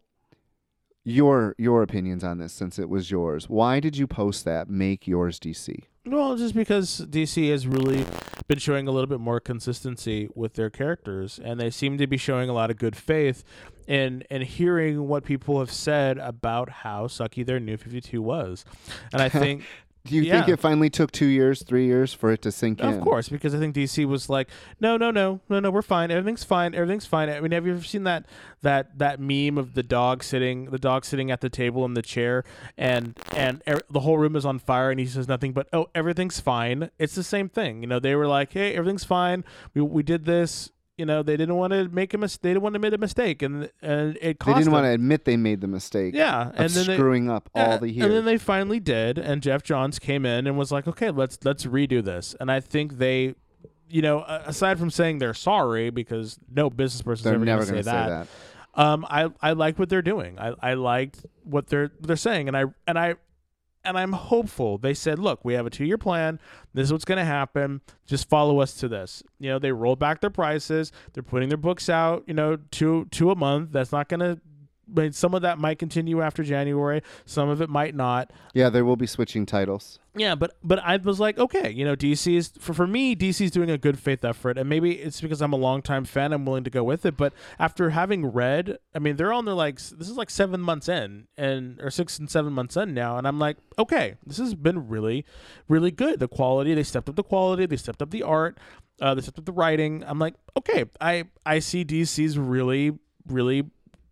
your 1.08 1.56
your 1.58 1.84
opinions 1.84 2.22
on 2.22 2.38
this 2.38 2.52
since 2.52 2.78
it 2.78 2.90
was 2.90 3.10
yours. 3.10 3.48
Why 3.48 3.80
did 3.80 3.96
you 3.96 4.08
post 4.08 4.44
that 4.44 4.70
make 4.70 5.08
yours 5.08 5.40
DC? 5.40 5.84
Well, 6.06 6.36
just 6.36 6.54
because 6.54 7.06
DC 7.10 7.50
has 7.50 7.66
really 7.66 8.06
been 8.48 8.60
showing 8.60 8.90
a 8.90 8.92
little 8.92 9.08
bit 9.08 9.22
more 9.22 9.40
consistency 9.40 10.28
with 10.36 10.56
their 10.56 10.70
characters, 10.70 11.40
and 11.42 11.62
they 11.62 11.70
seem 11.70 11.98
to 11.98 12.08
be 12.08 12.18
showing 12.18 12.50
a 12.50 12.54
lot 12.54 12.70
of 12.70 12.78
good 12.78 12.96
faith 12.96 13.46
in 13.88 14.24
in 14.30 14.42
hearing 14.42 15.08
what 15.08 15.24
people 15.24 15.60
have 15.60 15.72
said 15.72 16.18
about 16.18 16.70
how 16.70 17.08
sucky 17.08 17.46
their 17.46 17.60
new 17.60 17.78
Fifty 17.78 18.02
Two 18.02 18.22
was, 18.22 18.66
and 19.14 19.22
I 19.22 19.30
think 19.44 19.64
Do 20.08 20.16
you 20.16 20.32
think 20.32 20.48
it 20.50 20.58
finally 20.58 20.90
took 20.90 21.12
two 21.12 21.26
years, 21.26 21.64
three 21.64 21.86
years 21.86 22.14
for 22.14 22.32
it 22.32 22.42
to 22.44 22.52
sink 22.52 22.80
in? 22.80 22.88
Of 22.88 23.02
course, 23.02 23.30
because 23.30 23.54
I 23.54 23.60
think 23.60 23.76
DC 23.76 24.06
was 24.06 24.30
like, 24.30 24.50
no, 24.80 24.98
no, 24.98 25.12
no, 25.12 25.42
no, 25.50 25.60
no, 25.60 25.72
we're 25.72 25.82
fine. 25.82 26.12
Everything's 26.12 26.44
fine. 26.44 26.74
Everything's 26.74 27.06
fine. 27.06 27.30
I 27.30 27.40
mean, 27.40 27.52
have 27.52 27.66
you 27.66 27.74
ever 27.74 27.84
seen 27.84 28.04
that 28.04 28.26
that 28.62 28.98
that 28.98 29.20
meme 29.20 29.58
of 29.58 29.74
the 29.74 29.84
dog 29.84 30.24
sitting, 30.24 30.66
the 30.66 30.80
dog 30.80 31.06
sitting 31.06 31.32
at 31.32 31.42
the 31.42 31.50
table 31.50 31.86
in 31.86 31.94
the 31.94 32.02
chair, 32.02 32.44
and 32.78 33.18
and 33.36 33.62
er, 33.68 33.82
the 33.90 34.02
whole 34.02 34.18
room 34.18 34.36
is 34.36 34.46
on 34.46 34.60
fire, 34.60 34.92
and 34.92 35.00
he 35.00 35.06
says 35.06 35.28
nothing 35.28 35.54
but, 35.54 35.68
oh, 35.74 35.88
everything's 35.94 36.40
fine. 36.40 36.90
It's 36.98 37.16
the 37.16 37.24
same 37.24 37.50
thing. 37.50 37.82
You 37.82 37.88
know, 37.88 38.00
they 38.00 38.16
were 38.16 38.28
like, 38.28 38.54
hey, 38.54 38.74
everything's 38.74 39.04
fine. 39.04 39.44
We 39.74 39.82
we 39.82 40.04
did 40.04 40.26
this. 40.26 40.72
You 40.98 41.06
know, 41.06 41.22
they 41.22 41.38
didn't 41.38 41.56
want 41.56 41.74
to 41.74 41.88
make 41.90 42.16
a 42.16 42.18
mistake. 42.18 42.42
They 42.42 42.50
didn't 42.50 42.64
want 42.64 42.74
to 42.74 42.80
make 42.80 42.94
a 42.94 42.98
mistake, 42.98 43.44
and 43.44 43.70
and 43.84 44.18
it 44.20 44.40
They 44.44 44.54
didn't 44.54 44.72
want 44.72 44.86
to 44.86 44.90
admit 44.90 45.26
they 45.26 45.38
made 45.38 45.62
the 45.62 45.68
mistake 45.68 46.16
Yeah, 46.16 46.52
and 46.56 46.72
then 46.72 46.88
they, 46.88 46.96
screwing 46.96 47.30
up 47.30 47.50
all 47.54 47.62
yeah, 47.68 47.78
the 47.78 48.02
And 48.02 48.12
then 48.12 48.26
they 48.26 48.40
finally 48.40 48.80
did, 48.80 49.20
and 49.20 49.44
Geoff 49.44 49.62
Johns 49.62 50.00
came 50.00 50.26
in 50.26 50.48
and 50.48 50.58
was 50.58 50.72
like, 50.72 50.88
"Okay, 50.88 51.12
let's 51.12 51.38
let's 51.44 51.66
redo 51.66 52.04
this." 52.04 52.36
And 52.40 52.52
I 52.52 52.62
think 52.62 52.98
they, 52.98 53.36
you 53.88 54.02
know, 54.02 54.24
aside 54.28 54.80
from 54.80 54.90
saying 54.90 55.20
they're 55.20 55.36
sorry 55.36 55.92
because 55.92 56.40
no 56.52 56.72
business 56.72 57.04
person's 57.04 57.26
They're 57.26 57.36
ever 57.36 57.46
going 57.46 57.58
to 57.60 57.66
say 57.66 57.72
gonna 57.72 57.84
that. 57.84 58.28
that. 58.76 58.82
Um, 58.82 59.06
I 59.08 59.30
I 59.40 59.52
like 59.52 59.78
what 59.78 59.90
they're 59.90 60.02
doing. 60.02 60.40
I 60.40 60.54
I 60.62 60.74
liked 60.74 61.26
what 61.44 61.68
they're 61.68 61.92
they're 62.02 62.16
saying, 62.16 62.48
and 62.48 62.58
I 62.58 62.66
and 62.88 62.98
I. 62.98 63.16
And 63.88 63.98
I'm 63.98 64.12
hopeful. 64.12 64.78
They 64.78 64.94
said, 64.94 65.18
"Look, 65.18 65.46
we 65.46 65.54
have 65.54 65.66
a 65.66 65.70
two-year 65.70 65.98
plan. 65.98 66.40
This 66.74 66.88
is 66.88 66.92
what's 66.92 67.06
going 67.06 67.20
to 67.20 67.26
happen. 67.26 67.80
Just 68.06 68.28
follow 68.28 68.60
us 68.60 68.74
to 68.76 68.90
this." 68.90 69.24
You 69.40 69.50
know, 69.50 69.60
they 69.60 69.72
rolled 69.72 69.98
back 69.98 70.20
their 70.20 70.30
prices. 70.30 70.92
They're 71.14 71.24
putting 71.24 71.48
their 71.48 71.58
books 71.58 71.88
out. 71.90 72.26
You 72.28 72.34
know, 72.34 72.58
two 72.72 73.08
two 73.12 73.32
a 73.32 73.36
month. 73.36 73.72
That's 73.72 73.94
not 73.94 74.10
going 74.10 74.20
to. 74.20 74.42
I 74.96 75.02
mean, 75.02 75.12
some 75.12 75.34
of 75.34 75.42
that 75.42 75.60
might 75.60 75.80
continue 75.80 76.22
after 76.22 76.44
January. 76.44 77.02
Some 77.26 77.50
of 77.50 77.62
it 77.62 77.70
might 77.70 77.96
not. 77.96 78.32
Yeah, 78.54 78.70
there 78.70 78.86
will 78.86 78.96
be 78.96 79.08
switching 79.08 79.46
titles. 79.46 80.00
Yeah, 80.16 80.36
but 80.36 80.56
but 80.64 80.80
I 80.80 80.98
was 80.98 81.20
like, 81.20 81.38
okay, 81.38 81.70
you 81.70 81.86
know, 81.86 81.96
DC 81.96 82.36
is 82.36 82.52
for 82.60 82.74
for 82.74 82.88
me, 82.88 83.16
DC 83.16 83.42
is 83.42 83.52
doing 83.52 83.70
a 83.70 83.78
good 83.78 84.00
faith 84.00 84.26
effort, 84.26 84.58
and 84.58 84.68
maybe 84.68 84.94
it's 84.94 85.22
because 85.22 85.42
I'm 85.42 85.54
a 85.54 85.58
longtime 85.58 86.06
fan, 86.06 86.34
I'm 86.34 86.46
willing 86.46 86.64
to 86.64 86.70
go 86.70 86.84
with 86.84 87.06
it. 87.06 87.16
But 87.16 87.34
after 87.60 87.92
having 87.92 88.26
read, 88.26 88.78
I 88.96 89.00
mean, 89.00 89.18
they're 89.18 89.34
on 89.34 89.46
their 89.46 89.54
like 89.54 89.76
this 89.76 90.10
is 90.10 90.18
like 90.18 90.30
seven 90.30 90.60
months 90.62 90.90
in, 90.90 91.28
and 91.38 91.80
or 91.82 91.92
six 91.92 92.18
and 92.18 92.30
seven 92.30 92.54
months 92.54 92.76
in 92.76 92.94
now, 92.94 93.18
and 93.18 93.28
I'm 93.28 93.38
like, 93.38 93.58
okay, 93.78 94.16
this 94.26 94.38
has 94.38 94.56
been 94.56 94.88
really, 94.88 95.24
really 95.68 95.92
good. 95.92 96.20
The 96.20 96.28
quality, 96.28 96.74
they 96.74 96.84
stepped 96.84 97.10
up 97.10 97.16
the 97.16 97.24
quality, 97.24 97.66
they 97.68 97.78
stepped 97.78 98.02
up 98.02 98.10
the 98.10 98.24
art, 98.24 98.58
uh, 99.02 99.14
they 99.14 99.22
stepped 99.22 99.38
up 99.38 99.46
the 99.46 99.52
writing. 99.52 100.04
I'm 100.08 100.20
like, 100.20 100.34
okay, 100.58 100.86
I 101.00 101.26
I 101.46 101.60
see 101.60 101.86
DC's 101.86 102.40
really, 102.40 102.98
really 103.28 103.66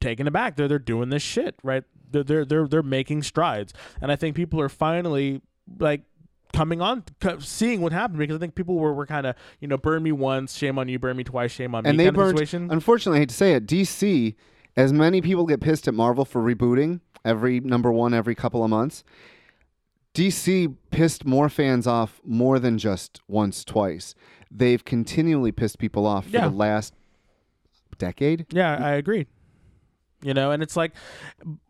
taken 0.06 0.28
aback. 0.28 0.56
They're 0.56 0.68
they're 0.68 0.80
doing 0.80 1.10
this 1.10 1.24
shit 1.24 1.56
right. 1.64 1.84
They're 2.12 2.24
they're 2.24 2.46
they're, 2.46 2.68
they're 2.68 2.84
making 2.84 3.24
strides, 3.24 3.74
and 4.02 4.12
I 4.12 4.16
think 4.16 4.36
people 4.36 4.62
are 4.62 4.70
finally 4.70 5.42
like 5.80 6.02
coming 6.54 6.82
on 6.82 7.04
seeing 7.40 7.82
what 7.82 7.92
happened 7.92 8.20
because 8.20 8.36
I 8.36 8.40
think 8.40 8.56
people 8.56 8.76
were, 8.76 8.94
were 8.94 9.06
kind 9.08 9.26
of 9.28 9.36
you 9.60 9.68
know 9.68 9.78
burn 9.78 10.04
me 10.04 10.12
once 10.12 10.56
shame 10.56 10.78
on 10.80 10.88
you 10.88 11.00
burn 11.00 11.18
me 11.18 11.24
twice 11.24 11.52
shame 11.52 11.76
on 11.76 11.86
And 11.86 11.98
me 11.98 12.04
they 12.04 12.08
kind 12.08 12.16
of 12.18 12.22
burned. 12.24 12.38
situation 12.38 12.70
Unfortunately, 12.72 13.18
I 13.18 13.22
hate 13.22 13.30
to 13.30 13.36
say 13.36 13.54
it, 13.54 13.66
DC. 13.66 14.36
As 14.78 14.92
many 14.94 15.22
people 15.22 15.46
get 15.46 15.62
pissed 15.62 15.88
at 15.88 15.94
Marvel 15.94 16.26
for 16.26 16.42
rebooting 16.42 17.00
every 17.24 17.60
number 17.62 17.92
one 17.92 18.14
every 18.14 18.36
couple 18.36 18.62
of 18.64 18.70
months, 18.70 19.04
DC 20.14 20.76
pissed 20.92 21.26
more 21.26 21.50
fans 21.50 21.88
off 21.88 22.22
more 22.26 22.60
than 22.60 22.78
just 22.78 23.22
once, 23.28 23.64
twice. 23.64 24.16
They've 24.52 24.84
continually 24.84 25.52
pissed 25.52 25.80
people 25.80 26.06
off 26.06 26.26
for 26.26 26.32
Yeah. 26.32 26.48
the 26.50 26.56
last 26.56 26.94
decade. 27.98 28.46
yeah 28.52 28.76
I 28.86 28.92
agreed 28.92 29.28
you 30.26 30.34
know 30.34 30.52
and 30.52 30.64
it's 30.64 30.76
like 30.76 30.94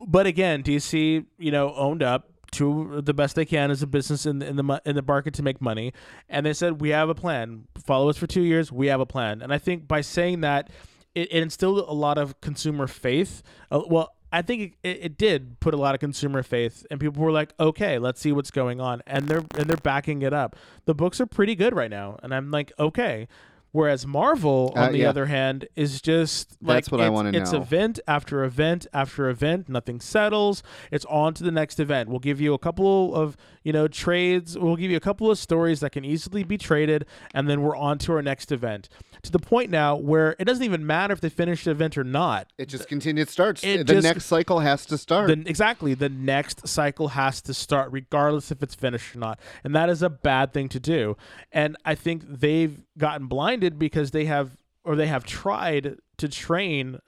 but 0.07 0.25
again 0.25 0.63
DC 0.63 1.25
you 1.37 1.51
know 1.51 1.73
owned 1.75 2.01
up 2.01 2.31
to 2.51 3.01
the 3.01 3.13
best 3.13 3.35
they 3.35 3.43
can 3.45 3.69
as 3.69 3.81
a 3.83 3.87
business 3.87 4.25
in 4.25 4.39
the, 4.39 4.47
in 4.47 4.55
the 4.55 4.81
in 4.85 4.95
the 4.95 5.01
market 5.01 5.33
to 5.33 5.43
make 5.43 5.61
money. 5.61 5.91
And 6.29 6.45
they 6.45 6.53
said 6.53 6.79
we 6.79 6.89
have 6.89 7.09
a 7.09 7.15
plan. 7.15 7.67
Follow 7.85 8.09
us 8.09 8.17
for 8.17 8.27
2 8.27 8.41
years. 8.41 8.71
We 8.71 8.87
have 8.87 9.01
a 9.01 9.05
plan. 9.05 9.41
And 9.41 9.53
I 9.53 9.57
think 9.57 9.89
by 9.89 9.99
saying 9.99 10.39
that 10.41 10.69
it, 11.13 11.27
it 11.31 11.43
instilled 11.43 11.79
a 11.79 11.93
lot 11.93 12.17
of 12.17 12.39
consumer 12.39 12.87
faith. 12.87 13.43
Uh, 13.69 13.81
well 13.87 14.13
I 14.31 14.41
think 14.41 14.77
it, 14.83 14.99
it 15.01 15.17
did 15.17 15.59
put 15.59 15.73
a 15.73 15.77
lot 15.77 15.95
of 15.95 16.01
consumer 16.01 16.43
faith, 16.43 16.85
and 16.91 16.99
people 16.99 17.23
were 17.23 17.31
like, 17.31 17.53
"Okay, 17.57 17.99
let's 17.99 18.19
see 18.19 18.33
what's 18.33 18.51
going 18.51 18.81
on," 18.81 19.01
and 19.07 19.29
they're 19.29 19.45
and 19.57 19.69
they're 19.69 19.77
backing 19.77 20.23
it 20.23 20.33
up. 20.33 20.57
The 20.83 20.93
books 20.93 21.21
are 21.21 21.25
pretty 21.25 21.55
good 21.55 21.73
right 21.73 21.89
now, 21.89 22.17
and 22.21 22.35
I'm 22.35 22.51
like, 22.51 22.73
"Okay." 22.77 23.29
Whereas 23.75 24.07
Marvel, 24.07 24.71
on 24.73 24.83
Uh, 24.83 24.91
the 24.93 24.99
yeah. 24.99 25.09
other 25.09 25.25
hand, 25.25 25.67
is 25.75 26.01
just 26.01 26.55
like 26.61 26.77
That's 26.85 26.91
what 26.91 27.01
I 27.01 27.07
it's- 27.07 27.13
wanna 27.13 27.37
It's 27.37 27.51
event 27.51 27.99
after 28.07 28.45
event 28.45 28.87
after 28.93 29.27
event. 29.29 29.67
Nothing 29.67 29.99
settles. 29.99 30.63
It's 30.91 31.03
on 31.09 31.33
to 31.33 31.43
the 31.43 31.51
next 31.51 31.77
event. 31.81 32.07
We'll 32.07 32.19
give 32.19 32.39
you 32.39 32.53
a 32.53 32.57
couple 32.57 33.13
of 33.13 33.35
you 33.65 33.73
know 33.73 33.89
trades. 33.89 34.57
We'll 34.57 34.77
give 34.77 34.91
you 34.91 34.95
a 34.95 35.01
couple 35.01 35.29
of 35.29 35.37
stories 35.37 35.81
that 35.81 35.91
can 35.91 36.05
easily 36.05 36.43
be 36.43 36.57
traded, 36.57 37.05
and 37.33 37.49
then 37.49 37.63
we're 37.63 37.75
on 37.75 37.97
to 37.97 38.13
our 38.13 38.21
next 38.21 38.53
event. 38.53 38.87
To 39.23 39.31
the 39.31 39.39
point 39.39 39.71
now 39.71 39.95
where 39.97 40.35
it 40.39 40.45
doesn't 40.45 40.63
even 40.63 40.85
matter 40.85 41.11
if 41.11 41.19
they 41.19 41.29
finish 41.29 41.63
the 41.65 41.71
event 41.71 41.97
or 41.97 42.03
not. 42.05 42.47
It 42.57 42.69
just 42.69 42.87
continues. 42.87 43.29
Starts. 43.29 43.61
It 43.63 43.87
the 43.87 43.95
just- 43.95 44.03
next 44.05 44.25
cycle 44.27 44.59
has 44.59 44.85
to 44.85 44.97
start. 44.97 45.27
The, 45.27 45.43
exactly. 45.49 45.95
The 45.95 46.09
next 46.09 46.65
cycle 46.67 47.09
has 47.09 47.41
to 47.41 47.53
start, 47.53 47.91
regardless 47.91 48.51
if 48.51 48.61
it's 48.63 48.75
finished 48.75 49.15
or 49.15 49.19
not. 49.19 49.39
And 49.63 49.75
that 49.75 49.89
is 49.89 50.01
a 50.01 50.09
bad 50.09 50.53
thing 50.53 50.69
to 50.69 50.79
do. 50.79 51.17
And 51.51 51.75
I 51.83 51.95
think 51.95 52.23
they've 52.25 52.79
gotten 52.99 53.25
blinded 53.25 53.64
because 53.69 54.11
they 54.11 54.25
have, 54.25 54.57
or 54.83 54.95
they 54.95 55.07
have 55.07 55.23
tried 55.23 55.97
to 56.17 56.27
train 56.29 56.99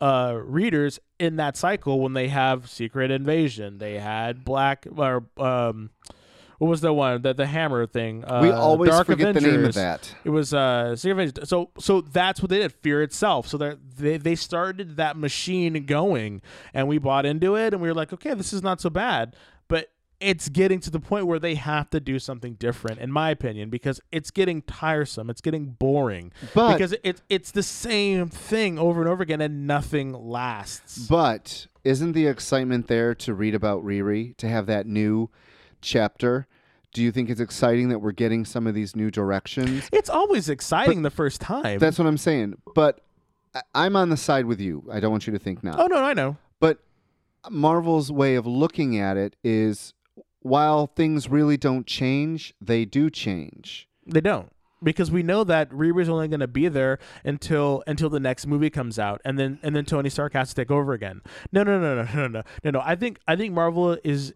uh, 0.00 0.38
readers 0.42 0.98
in 1.18 1.36
that 1.36 1.56
cycle 1.56 2.00
when 2.00 2.12
they 2.14 2.28
have 2.28 2.68
Secret 2.68 3.10
Invasion. 3.10 3.78
They 3.78 3.98
had 3.98 4.44
Black, 4.44 4.86
or, 4.96 5.26
um, 5.36 5.90
what 6.58 6.68
was 6.68 6.80
the 6.80 6.92
one? 6.92 7.20
The, 7.22 7.34
the 7.34 7.46
hammer 7.46 7.86
thing. 7.86 8.24
Uh, 8.24 8.40
we 8.42 8.50
always 8.50 8.90
Dark 8.90 9.06
forget 9.06 9.34
the 9.34 9.40
name 9.42 9.64
of 9.64 9.74
that. 9.74 10.14
It 10.24 10.30
was 10.30 10.54
uh 10.54 10.96
Secret 10.96 11.22
Invasion. 11.22 11.46
So 11.46 11.70
so 11.78 12.00
that's 12.00 12.40
what 12.40 12.48
they 12.48 12.60
did. 12.60 12.72
Fear 12.72 13.02
itself. 13.02 13.46
So 13.46 13.58
they 13.58 14.16
they 14.16 14.34
started 14.34 14.96
that 14.96 15.18
machine 15.18 15.84
going, 15.84 16.40
and 16.72 16.88
we 16.88 16.96
bought 16.98 17.26
into 17.26 17.56
it, 17.56 17.74
and 17.74 17.82
we 17.82 17.88
were 17.88 17.94
like, 17.94 18.12
okay, 18.14 18.32
this 18.32 18.54
is 18.54 18.62
not 18.62 18.80
so 18.80 18.88
bad. 18.88 19.36
But 19.68 19.90
it's 20.20 20.48
getting 20.48 20.80
to 20.80 20.90
the 20.90 21.00
point 21.00 21.26
where 21.26 21.38
they 21.38 21.54
have 21.56 21.90
to 21.90 22.00
do 22.00 22.18
something 22.18 22.54
different, 22.54 22.98
in 23.00 23.12
my 23.12 23.30
opinion, 23.30 23.68
because 23.70 24.00
it's 24.10 24.30
getting 24.30 24.62
tiresome. 24.62 25.28
It's 25.30 25.40
getting 25.40 25.66
boring. 25.66 26.32
But- 26.54 26.72
because 26.74 26.94
it's 27.04 27.22
it's 27.28 27.50
the 27.50 27.62
same 27.62 28.28
thing 28.28 28.78
over 28.78 29.00
and 29.00 29.08
over 29.10 29.22
again, 29.22 29.40
and 29.40 29.66
nothing 29.66 30.12
lasts. 30.12 31.06
But 31.08 31.66
isn't 31.84 32.12
the 32.12 32.26
excitement 32.26 32.86
there 32.88 33.14
to 33.16 33.34
read 33.34 33.54
about 33.54 33.84
Riri, 33.84 34.36
to 34.38 34.48
have 34.48 34.66
that 34.66 34.86
new 34.86 35.30
chapter, 35.80 36.46
Do 36.92 37.02
you 37.02 37.12
think 37.12 37.28
it's 37.28 37.40
exciting 37.40 37.90
that 37.90 37.98
we're 37.98 38.12
getting 38.12 38.46
some 38.46 38.66
of 38.66 38.74
these 38.74 38.96
new 38.96 39.10
directions? 39.10 39.86
It's 39.92 40.08
always 40.08 40.48
exciting 40.48 41.02
the 41.02 41.10
first 41.10 41.42
time. 41.42 41.78
That's 41.78 41.98
what 41.98 42.06
I'm 42.06 42.16
saying. 42.16 42.54
But 42.74 43.02
I'm 43.74 43.96
on 43.96 44.08
the 44.08 44.16
side 44.16 44.46
with 44.46 44.60
you. 44.60 44.82
I 44.90 44.98
don't 45.00 45.10
want 45.10 45.26
you 45.26 45.32
to 45.34 45.38
think 45.38 45.62
not. 45.62 45.78
oh 45.78 45.86
no, 45.88 46.02
I 46.02 46.14
know. 46.14 46.38
But 46.58 46.78
Marvel's 47.50 48.10
way 48.10 48.34
of 48.36 48.46
looking 48.46 48.98
at 48.98 49.16
it 49.18 49.36
is 49.44 49.92
while 50.46 50.86
things 50.86 51.28
really 51.28 51.56
don't 51.56 51.86
change, 51.86 52.54
they 52.60 52.84
do 52.84 53.10
change. 53.10 53.88
They 54.06 54.20
don't. 54.20 54.50
Because 54.82 55.10
we 55.10 55.22
know 55.22 55.42
that 55.44 55.70
Riri's 55.70 56.08
only 56.08 56.28
going 56.28 56.40
to 56.40 56.46
be 56.46 56.68
there 56.68 56.98
until 57.24 57.82
until 57.86 58.10
the 58.10 58.20
next 58.20 58.46
movie 58.46 58.68
comes 58.70 58.98
out, 58.98 59.22
and 59.24 59.38
then 59.38 59.58
and 59.62 59.74
then 59.74 59.86
Tony 59.86 60.10
Stark 60.10 60.34
has 60.34 60.50
to 60.50 60.54
take 60.54 60.70
over 60.70 60.92
again. 60.92 61.22
No, 61.50 61.62
no, 61.62 61.80
no, 61.80 62.02
no, 62.04 62.08
no, 62.14 62.28
no, 62.28 62.42
no, 62.62 62.70
no. 62.70 62.82
I 62.84 62.94
think 62.94 63.18
I 63.26 63.36
think 63.36 63.54
Marvel 63.54 63.96
is, 64.04 64.34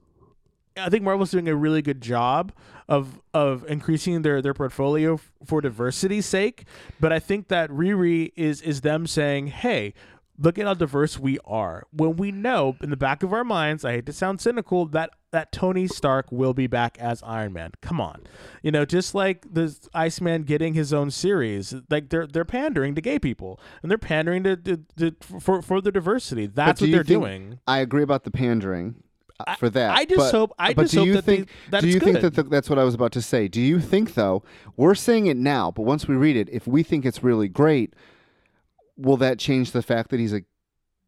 I 0.79 0.89
think 0.89 1.05
Marvel's 1.05 1.31
doing 1.31 1.47
a 1.47 1.55
really 1.55 1.83
good 1.83 2.01
job 2.01 2.53
of 2.89 3.21
of 3.35 3.65
increasing 3.69 4.23
their 4.23 4.41
their 4.41 4.55
portfolio 4.55 5.15
f- 5.15 5.31
for 5.45 5.61
diversity's 5.61 6.27
sake. 6.27 6.65
But 6.99 7.13
I 7.13 7.19
think 7.19 7.49
that 7.49 7.69
Riri 7.71 8.33
is 8.35 8.63
is 8.63 8.81
them 8.81 9.07
saying, 9.07 9.49
hey. 9.49 9.93
Look 10.43 10.59
at 10.59 10.65
how 10.67 10.73
diverse 10.75 11.19
we 11.19 11.39
are. 11.45 11.85
When 11.93 12.17
we 12.17 12.33
know 12.33 12.77
in 12.83 12.89
the 12.89 12.97
back 12.97 13.23
of 13.23 13.33
our 13.33 13.45
minds, 13.45 13.85
I 13.85 13.93
hate 13.93 14.07
to 14.07 14.13
sound 14.13 14.41
cynical, 14.41 14.87
that 14.87 15.11
that 15.33 15.53
Tony 15.53 15.87
Stark 15.87 16.33
will 16.33 16.55
be 16.55 16.67
back 16.67 16.99
as 16.99 17.23
Iron 17.23 17.53
Man. 17.53 17.73
Come 17.83 18.01
on, 18.01 18.23
you 18.63 18.73
know, 18.73 18.85
just 18.85 19.15
like 19.15 19.45
the 19.53 19.77
Iceman 19.95 20.43
getting 20.45 20.75
his 20.75 20.93
own 20.93 21.11
series, 21.11 21.75
like 21.91 22.09
they're 22.09 22.27
they're 22.27 22.45
pandering 22.47 22.95
to 22.95 23.01
gay 23.01 23.19
people 23.19 23.61
and 23.83 23.91
they're 23.91 23.99
pandering 23.99 24.43
to, 24.45 24.57
to, 24.57 24.77
to 24.97 25.15
for 25.41 25.61
for 25.63 25.81
the 25.81 25.93
diversity. 25.93 26.47
That's 26.47 26.81
what 26.81 26.91
they're 26.91 27.03
doing. 27.05 27.59
I 27.69 27.79
agree 27.79 28.03
about 28.03 28.25
the 28.25 28.31
pandering 28.31 29.03
uh, 29.47 29.55
for 29.57 29.69
that. 29.71 29.97
I 29.97 30.05
just 30.07 30.19
but- 30.19 30.31
hope- 30.33 30.53
I 30.59 30.73
but 30.73 30.83
just 30.83 30.95
do 30.95 30.99
hope 31.01 31.07
you 31.09 31.15
that 31.15 31.27
they- 31.27 31.37
think, 31.37 31.49
do 31.83 31.89
you 31.89 32.01
think 32.01 32.21
that 32.23 32.35
the, 32.35 32.43
that's 32.45 32.71
what 32.71 32.79
I 32.79 32.85
was 32.85 32.95
about 32.95 33.13
to 33.13 33.23
say? 33.23 33.47
Do 33.47 33.61
you 33.61 33.79
think 33.79 34.15
though 34.15 34.43
we're 34.77 34.95
saying 34.95 35.27
it 35.27 35.37
now, 35.37 35.71
but 35.71 35.83
once 35.83 36.09
we 36.09 36.15
read 36.17 36.37
it, 36.37 36.49
if 36.51 36.67
we 36.67 36.83
think 36.83 37.05
it's 37.05 37.23
really 37.23 37.49
great, 37.49 37.95
will 39.01 39.17
that 39.19 39.39
change 39.39 39.73
the 39.73 39.83
fact 39.83 40.11
that 40.11 40.21
he's 40.21 40.33
a 40.33 40.43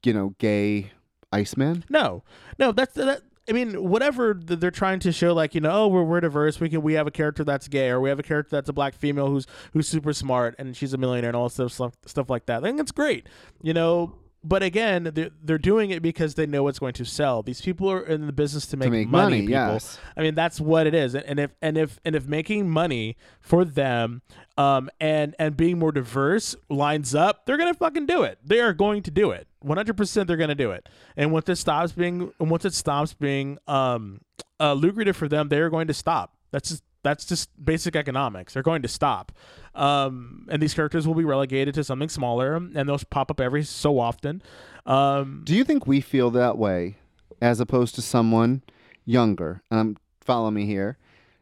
you 0.05 0.13
know 0.13 0.35
gay 0.39 0.93
Iceman? 1.33 1.85
No, 1.89 2.25
no, 2.59 2.73
that's 2.73 2.95
that. 2.95 3.23
I 3.49 3.53
mean, 3.53 3.83
whatever 3.83 4.39
they're 4.41 4.71
trying 4.71 5.01
to 5.01 5.11
show, 5.11 5.35
like 5.35 5.55
you 5.55 5.61
know, 5.61 5.71
oh, 5.73 5.89
we're 5.89 6.05
we're 6.05 6.21
diverse. 6.21 6.61
We 6.61 6.69
can 6.69 6.83
we 6.83 6.95
have 6.95 7.07
a 7.07 7.11
character 7.11 7.43
that's 7.45 7.69
gay, 7.69 7.89
or 7.89 8.01
we 8.01 8.09
have 8.09 8.19
a 8.19 8.23
character 8.23 8.57
that's 8.57 8.69
a 8.69 8.73
black 8.73 8.95
female 8.95 9.29
who's 9.29 9.47
who's 9.73 9.89
super 9.89 10.13
smart 10.13 10.55
and 10.59 10.77
she's 10.77 10.93
a 10.93 10.99
millionaire 10.99 11.31
and 11.31 11.37
all 11.37 11.49
this 11.49 11.55
stuff 11.55 11.73
stuff, 11.73 11.95
stuff 12.07 12.31
like 12.31 12.47
that. 12.47 12.59
I 12.59 12.67
think 12.69 12.81
it's 12.81 12.93
great, 12.93 13.29
you 13.63 13.75
know. 13.75 14.15
But 14.45 14.63
again, 14.63 15.11
they're, 15.15 15.31
they're 15.43 15.59
doing 15.59 15.91
it 15.91 16.03
because 16.03 16.35
they 16.35 16.47
know 16.47 16.67
it's 16.67 16.81
going 16.81 16.95
to 16.95 17.05
sell. 17.05 17.43
These 17.43 17.61
people 17.61 17.91
are 17.91 18.05
in 18.05 18.27
the 18.27 18.33
business 18.33 18.67
to 18.67 18.77
make, 18.77 18.91
make 18.91 19.09
money. 19.09 19.37
money, 19.37 19.41
people. 19.43 19.53
yes. 19.53 19.99
I 20.17 20.23
mean, 20.23 20.35
that's 20.35 20.61
what 20.61 20.87
it 20.87 20.95
is. 20.95 21.15
And 21.15 21.39
if 21.39 21.53
and 21.63 21.79
if 21.79 22.01
and 22.05 22.17
if 22.17 22.27
making 22.27 22.69
money 22.69 23.17
for 23.41 23.65
them, 23.65 24.23
um, 24.59 24.91
and 25.01 25.37
and 25.39 25.57
being 25.57 25.79
more 25.79 25.93
diverse 25.93 26.57
lines 26.69 27.15
up, 27.15 27.47
they're 27.47 27.57
gonna 27.57 27.75
fucking 27.75 28.07
do 28.07 28.25
it. 28.25 28.39
They 28.45 28.61
are 28.61 28.73
going 28.73 29.03
to 29.05 29.11
do 29.13 29.31
it. 29.31 29.47
One 29.61 29.77
hundred 29.77 29.97
percent, 29.97 30.27
they're 30.27 30.37
gonna 30.37 30.55
do 30.57 30.73
it. 30.73 30.89
And 31.17 31.31
once 31.31 31.49
it 31.49 31.57
stops 31.57 31.93
being, 31.93 32.33
and 32.41 32.51
once 32.51 32.65
it 32.65 32.75
stops 32.75 33.15
being, 33.15 33.59
um, 33.69 34.23
uh, 34.59 34.73
lucrative 34.73 35.17
for 35.17 35.29
them, 35.29 35.49
they 35.49 35.61
are 35.61 35.71
going 35.71 35.87
to 35.87 35.95
stop. 35.95 36.37
That's 36.51 36.69
just 36.71 36.83
that's 37.03 37.25
just 37.25 37.51
basic 37.63 37.97
economics. 37.97 38.55
They're 38.55 38.63
going 38.63 38.83
to 38.83 38.89
stop. 38.89 39.33
Um, 39.75 40.47
and 40.51 40.63
these 40.63 40.75
characters 40.75 41.07
will 41.07 41.15
be 41.15 41.25
relegated 41.25 41.75
to 41.75 41.85
something 41.85 42.09
smaller, 42.09 42.55
and 42.55 42.75
they'll 42.75 42.99
pop 43.11 43.31
up 43.31 43.41
every 43.41 43.65
so 43.65 43.99
often. 43.99 44.43
Um, 44.87 45.43
Do 45.45 45.55
you 45.55 45.65
think 45.65 45.87
we 45.87 46.01
feel 46.01 46.31
that 46.31 46.59
way 46.59 46.97
as 47.41 47.61
opposed 47.61 47.95
to 47.97 48.03
someone 48.03 48.63
younger? 49.05 49.63
I'm 49.71 49.97
follow 50.21 50.51
me 50.51 50.67
here. 50.67 50.99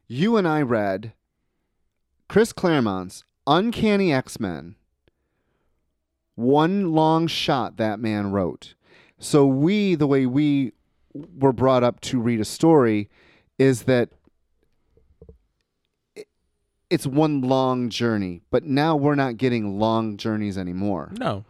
You 0.06 0.36
and 0.36 0.48
I 0.48 0.62
read 0.62 1.12
Chris 2.28 2.52
Claremont's 2.52 3.24
Uncanny 3.46 4.12
X-Men. 4.12 4.76
One 6.34 6.92
long 6.92 7.26
shot 7.26 7.76
that 7.76 8.00
man 8.00 8.30
wrote. 8.30 8.74
So 9.18 9.46
we 9.46 9.94
the 9.94 10.06
way 10.06 10.24
we 10.26 10.72
were 11.12 11.52
brought 11.52 11.82
up 11.82 12.00
to 12.00 12.20
read 12.20 12.40
a 12.40 12.44
story 12.44 13.10
is 13.58 13.82
that 13.82 14.10
it's 16.90 17.06
one 17.06 17.40
long 17.40 17.88
journey, 17.88 18.42
but 18.50 18.64
now 18.64 18.96
we're 18.96 19.14
not 19.14 19.36
getting 19.36 19.78
long 19.78 20.16
journeys 20.16 20.58
anymore. 20.58 21.12
no, 21.18 21.44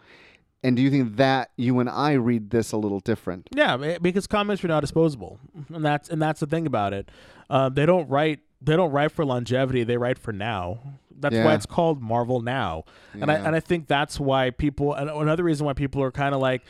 And 0.62 0.76
do 0.76 0.82
you 0.82 0.90
think 0.90 1.16
that 1.16 1.50
you 1.56 1.80
and 1.80 1.88
I 1.88 2.12
read 2.12 2.50
this 2.50 2.72
a 2.72 2.76
little 2.76 3.00
different? 3.00 3.48
Yeah, 3.54 3.96
because 4.00 4.26
comics 4.26 4.62
are 4.62 4.68
now 4.68 4.80
disposable, 4.80 5.40
and 5.72 5.84
that's 5.84 6.08
and 6.10 6.20
that's 6.20 6.40
the 6.40 6.46
thing 6.46 6.66
about 6.66 6.92
it. 6.92 7.10
Uh, 7.48 7.68
they 7.70 7.86
don't 7.86 8.08
write 8.08 8.40
they 8.62 8.76
don't 8.76 8.92
write 8.92 9.12
for 9.12 9.24
longevity; 9.24 9.82
they 9.84 9.96
write 9.96 10.18
for 10.18 10.32
now. 10.32 10.78
That's 11.18 11.34
why 11.36 11.54
it's 11.54 11.66
called 11.66 12.00
Marvel 12.00 12.40
now, 12.40 12.84
and 13.12 13.30
I 13.30 13.34
and 13.34 13.54
I 13.56 13.60
think 13.60 13.86
that's 13.88 14.18
why 14.20 14.50
people. 14.50 14.94
And 14.94 15.10
another 15.10 15.44
reason 15.44 15.66
why 15.66 15.72
people 15.74 16.02
are 16.02 16.10
kind 16.10 16.34
of 16.34 16.40
like 16.40 16.62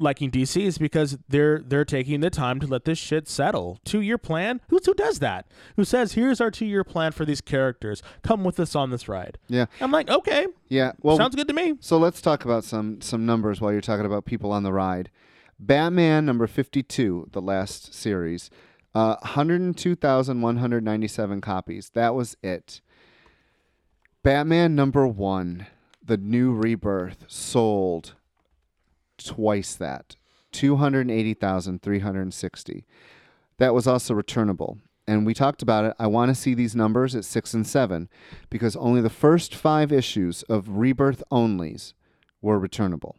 liking 0.00 0.30
DC 0.30 0.62
is 0.62 0.78
because 0.78 1.18
they're 1.28 1.60
they're 1.60 1.84
taking 1.84 2.20
the 2.20 2.30
time 2.30 2.60
to 2.60 2.66
let 2.66 2.84
this 2.84 2.98
shit 2.98 3.28
settle. 3.28 3.78
Two 3.84 4.00
year 4.00 4.18
plan? 4.18 4.60
Who 4.68 4.80
who 4.84 4.94
does 4.94 5.18
that? 5.20 5.46
Who 5.76 5.84
says 5.84 6.14
here's 6.14 6.40
our 6.40 6.50
two 6.50 6.66
year 6.66 6.84
plan 6.84 7.12
for 7.12 7.24
these 7.24 7.40
characters? 7.40 8.02
Come 8.22 8.44
with 8.44 8.60
us 8.60 8.74
on 8.74 8.90
this 8.90 9.08
ride. 9.08 9.38
Yeah. 9.48 9.66
I'm 9.80 9.90
like, 9.90 10.08
okay, 10.08 10.46
Yeah. 10.68 10.92
Well, 11.02 11.16
sounds 11.16 11.36
good 11.36 11.48
to 11.48 11.54
me. 11.54 11.74
so 11.80 11.98
let's 11.98 12.20
talk 12.20 12.44
about 12.44 12.64
some 12.64 13.00
some 13.00 13.26
numbers 13.26 13.60
while 13.60 13.72
you're 13.72 13.80
talking 13.80 14.06
about 14.06 14.24
people 14.24 14.52
on 14.52 14.62
the 14.62 14.72
ride. 14.72 15.10
Batman 15.58 16.24
number 16.24 16.46
52, 16.46 17.28
the 17.32 17.42
last 17.42 17.92
series, 17.92 18.48
uh, 18.94 19.16
102,197 19.22 21.40
copies. 21.40 21.90
That 21.90 22.14
was 22.14 22.36
it. 22.42 22.80
Batman 24.22 24.74
number 24.74 25.06
1, 25.06 25.66
the 26.04 26.16
new 26.16 26.52
rebirth, 26.52 27.24
sold 27.28 28.14
twice 29.24 29.74
that. 29.76 30.16
280,360. 30.52 32.86
That 33.58 33.74
was 33.74 33.86
also 33.86 34.14
returnable. 34.14 34.78
And 35.06 35.24
we 35.26 35.34
talked 35.34 35.60
about 35.62 35.84
it. 35.84 35.94
I 35.98 36.06
want 36.06 36.30
to 36.30 36.34
see 36.34 36.54
these 36.54 36.74
numbers 36.76 37.16
at 37.16 37.24
6 37.24 37.54
and 37.54 37.66
7 37.66 38.08
because 38.48 38.76
only 38.76 39.00
the 39.00 39.10
first 39.10 39.54
5 39.54 39.92
issues 39.92 40.42
of 40.44 40.78
Rebirth 40.78 41.22
onlys 41.30 41.92
were 42.40 42.58
returnable. 42.58 43.16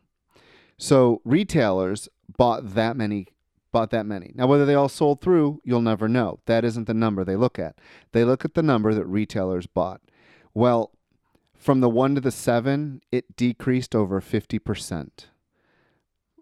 So 0.78 1.22
retailers 1.24 2.10
bought 2.38 2.74
that 2.76 2.98
many 2.98 3.28
bought 3.72 3.92
that 3.92 4.06
many. 4.06 4.32
Now 4.36 4.48
whether 4.48 4.66
they 4.66 4.76
all 4.76 4.90
sold 4.90 5.22
through, 5.22 5.62
you'll 5.64 5.82
never 5.82 6.10
know. 6.10 6.40
That 6.46 6.66
isn't 6.66 6.88
the 6.88 6.94
number 6.94 7.24
they 7.24 7.36
look 7.36 7.58
at. 7.58 7.76
They 8.12 8.24
look 8.24 8.44
at 8.44 8.54
the 8.54 8.64
number 8.64 8.94
that 8.94 9.06
retailers 9.06 9.66
bought. 9.66 10.02
Well, 10.54 10.92
from 11.56 11.80
the 11.80 11.90
1 11.90 12.16
to 12.16 12.22
the 12.22 12.32
7, 12.32 13.02
it 13.12 13.36
decreased 13.36 13.96
over 13.96 14.20
50% 14.20 15.10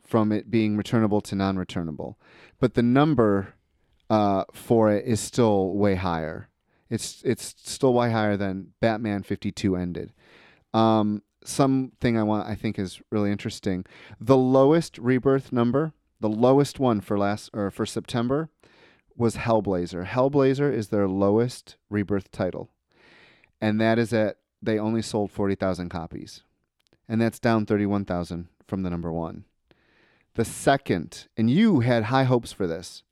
from 0.10 0.32
it 0.32 0.50
being 0.50 0.76
returnable 0.76 1.22
to 1.22 1.36
non-returnable. 1.36 2.18
But 2.60 2.74
the 2.74 2.82
number 2.82 3.54
uh, 4.10 4.46
for 4.52 4.92
it 4.92 5.06
is 5.06 5.20
still 5.20 5.74
way 5.74 5.96
higher. 5.96 6.50
It's 6.90 7.22
it's 7.24 7.54
still 7.58 7.94
way 7.94 8.12
higher 8.12 8.36
than 8.36 8.74
Batman 8.82 9.22
52 9.22 9.76
ended. 9.76 10.12
Um, 10.74 11.22
something 11.46 12.18
I 12.18 12.24
want 12.24 12.48
I 12.48 12.56
think 12.56 12.80
is 12.80 13.02
really 13.12 13.32
interesting. 13.32 13.86
The 14.20 14.38
lowest 14.38 14.98
rebirth 14.98 15.52
number, 15.52 15.94
the 16.20 16.30
lowest 16.30 16.80
one 16.80 17.02
for 17.02 17.20
last 17.20 17.52
or 17.54 17.70
for 17.70 17.86
September 17.86 18.50
was 19.16 19.36
Hellblazer. 19.36 20.08
Hellblazer 20.08 20.74
is 20.74 20.88
their 20.88 21.08
lowest 21.08 21.76
rebirth 21.90 22.32
title. 22.32 22.72
And 23.62 23.80
that 23.80 24.00
is 24.00 24.12
at 24.12 24.38
they 24.62 24.80
only 24.80 25.02
sold 25.02 25.32
40,000 25.32 25.90
copies. 25.90 26.44
And 27.08 27.22
that's 27.22 27.40
down 27.40 27.66
31,000 27.66 28.48
from 28.68 28.84
the 28.84 28.90
number 28.90 29.12
1. 29.12 29.46
The 30.40 30.46
second, 30.46 31.28
and 31.36 31.50
you 31.50 31.82
had 31.82 32.04
high 32.04 32.24
hopes 32.24 32.54
for 32.54 32.66
this. 32.66 33.04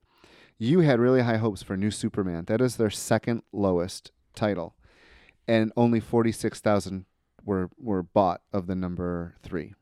You 0.58 0.80
had 0.80 0.98
really 1.02 1.24
high 1.24 1.36
hopes 1.36 1.62
for 1.62 1.76
New 1.76 1.92
Superman. 1.92 2.46
That 2.46 2.62
is 2.62 2.78
their 2.78 2.90
second 2.90 3.42
lowest 3.52 4.12
title. 4.34 4.78
And 5.46 5.74
only 5.76 6.00
46,000 6.00 7.06
were 7.44 7.70
were 7.78 8.02
bought 8.02 8.44
of 8.54 8.68
the 8.68 8.76
number 8.76 9.36
3. 9.44 9.74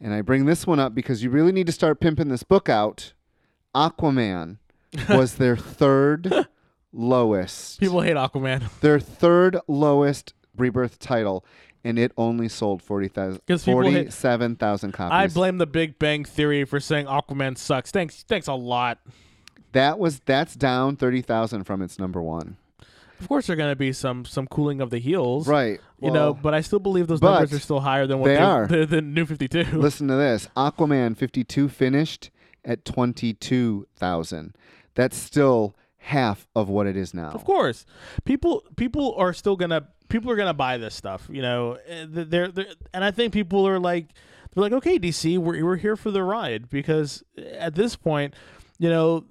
And 0.00 0.14
I 0.14 0.20
bring 0.20 0.44
this 0.44 0.68
one 0.68 0.78
up 0.78 0.94
because 0.94 1.24
you 1.24 1.30
really 1.30 1.50
need 1.50 1.66
to 1.66 1.72
start 1.72 1.98
pimping 1.98 2.28
this 2.28 2.44
book 2.44 2.68
out. 2.68 3.12
Aquaman 3.74 4.58
was 5.08 5.38
their 5.38 5.56
third 5.56 6.32
lowest. 6.92 7.80
People 7.80 8.02
hate 8.02 8.14
Aquaman 8.14 8.70
Their 8.82 9.00
third 9.00 9.58
lowest 9.66 10.32
rebirth 10.56 11.00
title 11.00 11.44
and 11.86 11.98
it 12.00 12.10
only 12.16 12.48
sold 12.48 12.82
40,000 12.82 13.40
'Cause 13.46 13.64
people 13.64 13.82
47,000 13.82 14.92
copies. 14.92 15.12
I 15.12 15.26
blame 15.28 15.58
the 15.58 15.66
Big 15.66 15.98
Bang 15.98 16.24
Theory 16.24 16.64
for 16.64 16.80
saying 16.80 17.06
Aquaman 17.06 17.56
sucks. 17.56 17.92
Thanks, 17.92 18.24
thanks 18.24 18.48
a 18.48 18.54
lot. 18.54 18.98
That 19.72 19.98
was 19.98 20.20
that's 20.26 20.56
down 20.56 20.96
30,000 20.96 21.64
from 21.64 21.82
its 21.82 21.98
number 21.98 22.20
1. 22.20 22.56
Of 23.20 23.28
course, 23.28 23.46
there's 23.46 23.56
going 23.56 23.70
to 23.70 23.76
be 23.76 23.92
some 23.92 24.24
some 24.24 24.46
cooling 24.46 24.80
of 24.80 24.90
the 24.90 24.98
heels, 24.98 25.46
Right. 25.48 25.80
You 26.00 26.10
know, 26.10 26.34
but 26.34 26.52
I 26.52 26.60
still 26.60 26.78
believe 26.80 27.06
those 27.06 27.22
numbers 27.22 27.52
are 27.52 27.58
still 27.58 27.80
higher 27.80 28.06
than 28.06 28.18
what 28.18 28.26
they 28.26 28.34
they, 28.34 28.42
are. 28.42 28.66
The, 28.68 28.84
the 28.84 29.00
New 29.00 29.24
Fifty 29.24 29.48
Two. 29.48 29.64
listen 29.72 30.08
to 30.08 30.16
this. 30.16 30.48
Aquaman 30.56 31.16
52 31.16 31.68
finished 31.68 32.30
at 32.64 32.84
22,000. 32.84 34.54
That's 34.94 35.16
still 35.16 35.74
half 35.98 36.46
of 36.54 36.68
what 36.68 36.86
it 36.86 36.96
is 36.96 37.14
now. 37.14 37.30
Of 37.30 37.44
course, 37.44 37.86
people 38.24 38.62
people 38.76 39.14
are 39.16 39.32
still 39.32 39.56
gonna 39.56 39.88
people 40.08 40.30
are 40.30 40.36
gonna 40.36 40.54
buy 40.54 40.78
this 40.78 40.94
stuff. 40.94 41.28
You 41.30 41.42
know, 41.42 41.78
Eh, 41.88 42.06
they're, 42.08 42.48
they're 42.48 42.66
and 42.92 43.04
I 43.04 43.10
think 43.10 43.32
people 43.32 43.66
are 43.66 43.78
like 43.78 44.08
they're 44.54 44.62
like, 44.62 44.72
okay, 44.72 44.98
DC, 44.98 45.38
we're 45.38 45.64
we're 45.64 45.76
here 45.76 45.96
for 45.96 46.10
the 46.10 46.22
ride 46.22 46.68
because 46.68 47.22
at 47.58 47.74
this 47.74 47.96
point, 47.96 48.34
you 48.78 48.88
know, 48.88 49.24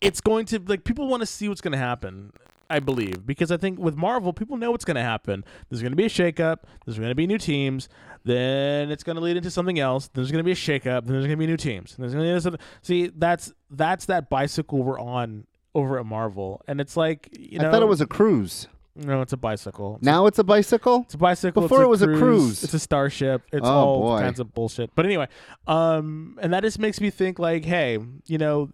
it's 0.00 0.20
going 0.20 0.46
to 0.46 0.60
like 0.66 0.84
people 0.84 1.08
want 1.08 1.20
to 1.20 1.26
see 1.26 1.48
what's 1.48 1.60
going 1.60 1.72
to 1.72 1.78
happen. 1.78 2.32
I 2.70 2.80
believe 2.80 3.24
because 3.24 3.50
I 3.50 3.56
think 3.56 3.78
with 3.78 3.96
Marvel, 3.96 4.34
people 4.34 4.58
know 4.58 4.70
what's 4.70 4.84
going 4.84 4.96
to 4.96 5.02
happen. 5.02 5.42
There's 5.70 5.80
going 5.80 5.92
to 5.92 5.96
be 5.96 6.04
a 6.04 6.08
shakeup. 6.10 6.58
There's 6.84 6.98
going 6.98 7.08
to 7.08 7.14
be 7.14 7.26
new 7.26 7.38
teams. 7.38 7.88
Then 8.24 8.90
it's 8.90 9.02
going 9.02 9.16
to 9.16 9.22
lead 9.22 9.38
into 9.38 9.50
something 9.50 9.78
else. 9.78 10.08
There's 10.12 10.30
going 10.30 10.40
to 10.40 10.44
be 10.44 10.52
a 10.52 10.54
shakeup. 10.54 11.06
Then 11.06 11.14
there's 11.14 11.24
going 11.24 11.30
to 11.30 11.36
be 11.38 11.46
new 11.46 11.56
teams. 11.56 11.94
And 11.94 12.02
there's 12.02 12.12
going 12.12 12.28
to 12.28 12.34
be 12.34 12.40
something. 12.40 12.60
See, 12.82 13.10
that's 13.16 13.54
that's 13.70 14.04
that 14.04 14.28
bicycle 14.28 14.82
we're 14.82 15.00
on 15.00 15.46
over 15.74 15.98
at 15.98 16.06
Marvel, 16.06 16.60
and 16.66 16.80
it's 16.80 16.96
like 16.96 17.28
you 17.38 17.58
know, 17.58 17.68
I 17.68 17.72
thought 17.72 17.82
it 17.82 17.88
was 17.88 18.00
a 18.00 18.06
cruise. 18.06 18.68
No, 18.98 19.22
it's 19.22 19.32
a 19.32 19.36
bicycle. 19.36 19.96
It's, 19.96 20.04
Now 20.04 20.26
it's 20.26 20.38
a 20.38 20.44
bicycle. 20.44 21.02
it's 21.06 21.14
a 21.14 21.18
bicycle. 21.18 21.62
Before 21.62 21.78
it's 21.82 21.86
it 21.86 21.88
was 21.88 22.02
a 22.02 22.06
cruise. 22.06 22.64
It's 22.64 22.74
a 22.74 22.78
starship. 22.78 23.42
It's 23.52 23.66
Oh, 23.66 23.70
all 23.70 24.00
boy. 24.02 24.20
kinds 24.20 24.40
of 24.40 24.52
bullshit. 24.52 24.90
But 24.94 25.06
anyway, 25.06 25.28
um, 25.66 26.38
and 26.42 26.52
that 26.52 26.62
just 26.62 26.78
makes 26.78 27.00
me 27.00 27.10
think 27.10 27.38
like, 27.38 27.64
hey, 27.64 27.98
you 28.26 28.38
know, 28.38 28.70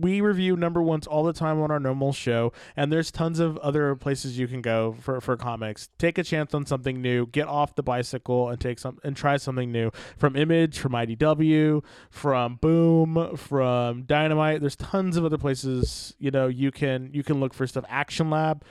we 0.00 0.20
review 0.20 0.56
number 0.56 0.82
ones 0.82 1.06
all 1.06 1.24
the 1.24 1.32
time 1.32 1.60
on 1.60 1.70
our 1.70 1.80
normal 1.80 2.12
show, 2.12 2.52
and 2.76 2.92
there's 2.92 3.10
tons 3.10 3.38
of 3.40 3.56
other 3.58 3.94
places 3.96 4.38
you 4.38 4.46
can 4.48 4.60
go 4.62 4.96
for 5.00 5.20
for 5.20 5.36
comics. 5.36 5.88
Take 5.98 6.18
a 6.18 6.22
chance 6.24 6.54
on 6.54 6.66
something 6.66 7.00
new. 7.02 7.26
Get 7.26 7.46
off 7.48 7.74
the 7.74 7.82
bicycle 7.82 8.48
and 8.48 8.60
take 8.60 8.78
some 8.78 8.98
and 9.04 9.16
try 9.16 9.36
something 9.36 9.70
new 9.72 9.90
from 10.16 10.36
Image, 10.36 10.78
from 10.78 10.92
IDW, 10.92 11.82
from 12.10 12.56
Boom, 12.56 13.36
from 13.36 14.02
Dynamite. 14.02 14.60
There's 14.60 14.76
tons 14.76 15.16
of 15.16 15.24
other 15.24 15.38
places. 15.38 16.14
You 16.18 16.30
know, 16.30 16.46
you 16.48 16.70
can 16.70 17.10
you 17.12 17.22
can 17.22 17.40
look 17.40 17.54
for 17.54 17.66
stuff. 17.66 17.84
Action 17.88 18.30
Lab, 18.30 18.62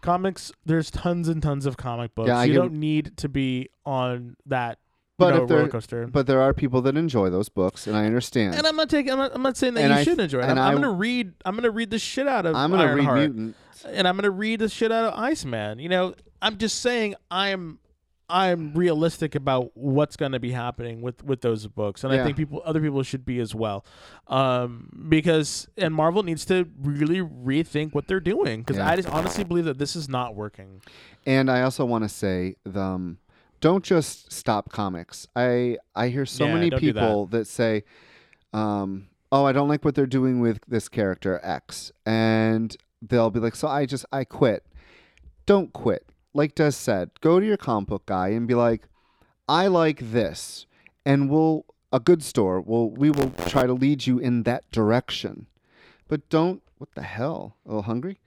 comics. 0.00 0.49
There's 0.64 0.90
tons 0.90 1.28
and 1.28 1.42
tons 1.42 1.66
of 1.66 1.76
comic 1.76 2.14
books. 2.14 2.28
Yeah, 2.28 2.38
I 2.38 2.44
you 2.44 2.54
don't 2.54 2.74
need 2.74 3.16
to 3.18 3.28
be 3.28 3.68
on 3.84 4.36
that. 4.46 4.78
But 5.18 5.34
know, 5.34 5.44
if 5.44 5.50
roller 5.50 5.68
coaster. 5.68 6.06
But 6.06 6.26
there 6.26 6.40
are 6.40 6.54
people 6.54 6.80
that 6.82 6.96
enjoy 6.96 7.28
those 7.28 7.50
books, 7.50 7.86
and 7.86 7.94
I 7.94 8.06
understand. 8.06 8.54
and 8.54 8.66
I'm 8.66 8.74
not 8.76 8.88
taking. 8.88 9.12
I'm 9.12 9.18
not, 9.18 9.32
I'm 9.34 9.42
not 9.42 9.56
saying 9.58 9.74
that 9.74 9.82
And 9.82 9.92
you 9.92 9.98
I- 9.98 10.02
should 10.04 10.18
enjoy 10.18 10.38
it. 10.40 10.44
I'm, 10.44 10.56
I'm 10.58 10.74
gonna 10.74 10.90
read. 10.92 11.32
I'm 11.44 11.54
gonna 11.56 11.70
read 11.70 11.90
the 11.90 11.98
shit 11.98 12.26
out 12.26 12.46
of. 12.46 12.54
I'm 12.54 12.70
gonna 12.70 12.94
read 12.94 13.06
Mutant. 13.06 13.56
and 13.86 14.08
I'm 14.08 14.16
gonna 14.16 14.30
read 14.30 14.60
the 14.60 14.68
shit 14.70 14.90
out 14.90 15.12
of 15.12 15.18
Iceman. 15.20 15.78
You 15.78 15.90
know, 15.90 16.14
I'm 16.40 16.56
just 16.56 16.80
saying 16.80 17.16
I'm. 17.30 17.80
I'm 18.30 18.72
realistic 18.74 19.34
about 19.34 19.76
what's 19.76 20.16
going 20.16 20.32
to 20.32 20.40
be 20.40 20.52
happening 20.52 21.02
with, 21.02 21.22
with 21.24 21.40
those 21.40 21.66
books, 21.66 22.04
and 22.04 22.12
I 22.12 22.22
think 22.24 22.36
people, 22.36 22.62
other 22.64 22.80
people, 22.80 23.02
should 23.02 23.24
be 23.26 23.38
as 23.40 23.54
well, 23.54 23.84
um, 24.28 25.06
because 25.08 25.68
and 25.76 25.94
Marvel 25.94 26.22
needs 26.22 26.44
to 26.46 26.68
really 26.80 27.20
rethink 27.20 27.92
what 27.94 28.06
they're 28.06 28.20
doing 28.20 28.60
because 28.60 28.76
Yeah. 28.76 28.88
I 28.88 28.96
just 28.96 29.08
honestly 29.08 29.44
believe 29.44 29.64
that 29.64 29.78
this 29.78 29.96
is 29.96 30.08
not 30.08 30.34
working. 30.34 30.80
And 31.26 31.50
I 31.50 31.62
also 31.62 31.84
want 31.84 32.04
to 32.04 32.08
say, 32.08 32.56
um, 32.74 33.18
don't 33.60 33.84
just 33.84 34.32
stop 34.32 34.70
comics. 34.70 35.26
I 35.36 35.76
I 35.94 36.08
hear 36.08 36.24
so 36.24 36.46
Yeah, 36.46 36.54
many 36.54 36.70
don't 36.70 36.80
that. 36.80 36.86
people 36.86 37.26
that. 37.26 37.46
say, 37.46 37.84
um, 38.52 39.08
"Oh, 39.30 39.44
I 39.44 39.52
don't 39.52 39.68
like 39.68 39.84
what 39.84 39.94
they're 39.94 40.06
doing 40.06 40.40
with 40.40 40.60
this 40.66 40.88
character 40.88 41.38
X," 41.42 41.92
and 42.06 42.74
they'll 43.02 43.30
be 43.30 43.40
like, 43.40 43.54
"So 43.54 43.68
I 43.68 43.84
just 43.86 44.06
I 44.12 44.24
quit." 44.24 44.64
Don't 45.46 45.72
quit. 45.72 46.06
Like 46.32 46.54
Des 46.54 46.72
said, 46.72 47.10
go 47.20 47.40
to 47.40 47.46
your 47.46 47.56
comic 47.56 47.88
book 47.88 48.06
guy 48.06 48.28
and 48.28 48.46
be 48.46 48.54
like, 48.54 48.88
"I 49.48 49.66
like 49.66 50.12
this," 50.12 50.66
and 51.04 51.28
we'll 51.28 51.64
a 51.92 52.00
good 52.00 52.22
store 52.22 52.60
will 52.60 52.90
we 52.90 53.10
will 53.10 53.30
try 53.46 53.66
to 53.66 53.72
lead 53.72 54.06
you 54.06 54.18
in 54.18 54.44
that 54.44 54.70
direction. 54.70 55.46
But 56.08 56.28
don't. 56.28 56.62
What 56.78 56.94
the 56.94 57.02
hell? 57.02 57.56
A 57.66 57.68
little 57.68 57.82
hungry? 57.82 58.20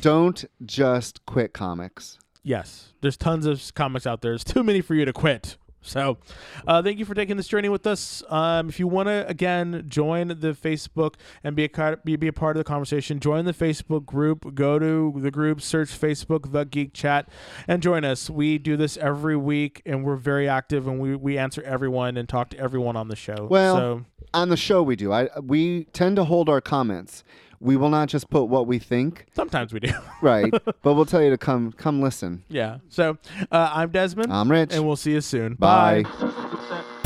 Don't 0.00 0.44
just 0.64 1.24
quit 1.24 1.54
comics. 1.54 2.18
Yes, 2.42 2.92
there's 3.00 3.16
tons 3.16 3.46
of 3.46 3.74
comics 3.74 4.06
out 4.06 4.20
there. 4.20 4.32
There's 4.32 4.44
too 4.44 4.62
many 4.62 4.80
for 4.80 4.94
you 4.94 5.04
to 5.04 5.12
quit. 5.12 5.56
So, 5.86 6.18
uh, 6.66 6.82
thank 6.82 6.98
you 6.98 7.04
for 7.04 7.14
taking 7.14 7.36
this 7.36 7.48
journey 7.48 7.68
with 7.68 7.86
us. 7.86 8.22
Um, 8.28 8.68
if 8.68 8.78
you 8.78 8.86
want 8.88 9.08
to 9.08 9.26
again 9.28 9.84
join 9.88 10.28
the 10.28 10.56
Facebook 10.60 11.14
and 11.44 11.54
be 11.54 11.64
a 11.64 11.96
be, 12.04 12.16
be 12.16 12.28
a 12.28 12.32
part 12.32 12.56
of 12.56 12.60
the 12.60 12.68
conversation, 12.68 13.20
join 13.20 13.44
the 13.44 13.52
Facebook 13.54 14.04
group. 14.04 14.54
Go 14.54 14.78
to 14.78 15.14
the 15.16 15.30
group, 15.30 15.60
search 15.60 15.88
Facebook 15.88 16.52
the 16.52 16.64
Geek 16.64 16.92
Chat, 16.92 17.28
and 17.68 17.82
join 17.82 18.04
us. 18.04 18.28
We 18.28 18.58
do 18.58 18.76
this 18.76 18.96
every 18.96 19.36
week, 19.36 19.82
and 19.86 20.04
we're 20.04 20.16
very 20.16 20.48
active, 20.48 20.86
and 20.86 20.98
we 21.00 21.14
we 21.16 21.38
answer 21.38 21.62
everyone 21.62 22.16
and 22.16 22.28
talk 22.28 22.50
to 22.50 22.58
everyone 22.58 22.96
on 22.96 23.08
the 23.08 23.16
show. 23.16 23.46
Well, 23.48 23.76
so 23.76 24.04
On 24.34 24.48
the 24.48 24.56
show, 24.56 24.82
we 24.82 24.96
do. 24.96 25.12
I 25.12 25.28
we 25.40 25.84
tend 25.92 26.16
to 26.16 26.24
hold 26.24 26.48
our 26.48 26.60
comments. 26.60 27.24
We 27.60 27.76
will 27.76 27.88
not 27.90 28.08
just 28.08 28.28
put 28.30 28.44
what 28.44 28.66
we 28.66 28.78
think, 28.78 29.26
sometimes 29.34 29.72
we 29.72 29.80
do. 29.80 29.92
right? 30.22 30.50
but 30.82 30.94
we'll 30.94 31.06
tell 31.06 31.22
you 31.22 31.30
to 31.30 31.38
come 31.38 31.72
come 31.72 32.00
listen. 32.02 32.42
yeah. 32.48 32.78
So 32.88 33.18
uh, 33.50 33.70
I'm 33.74 33.90
Desmond, 33.90 34.32
I'm 34.32 34.50
Rich. 34.50 34.72
and 34.72 34.86
we'll 34.86 34.96
see 34.96 35.12
you 35.12 35.20
soon. 35.20 35.54
Bye. 35.54 36.02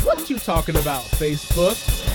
What 0.03 0.29
you 0.29 0.39
talking 0.39 0.75
about, 0.75 1.03
Facebook? 1.03 2.10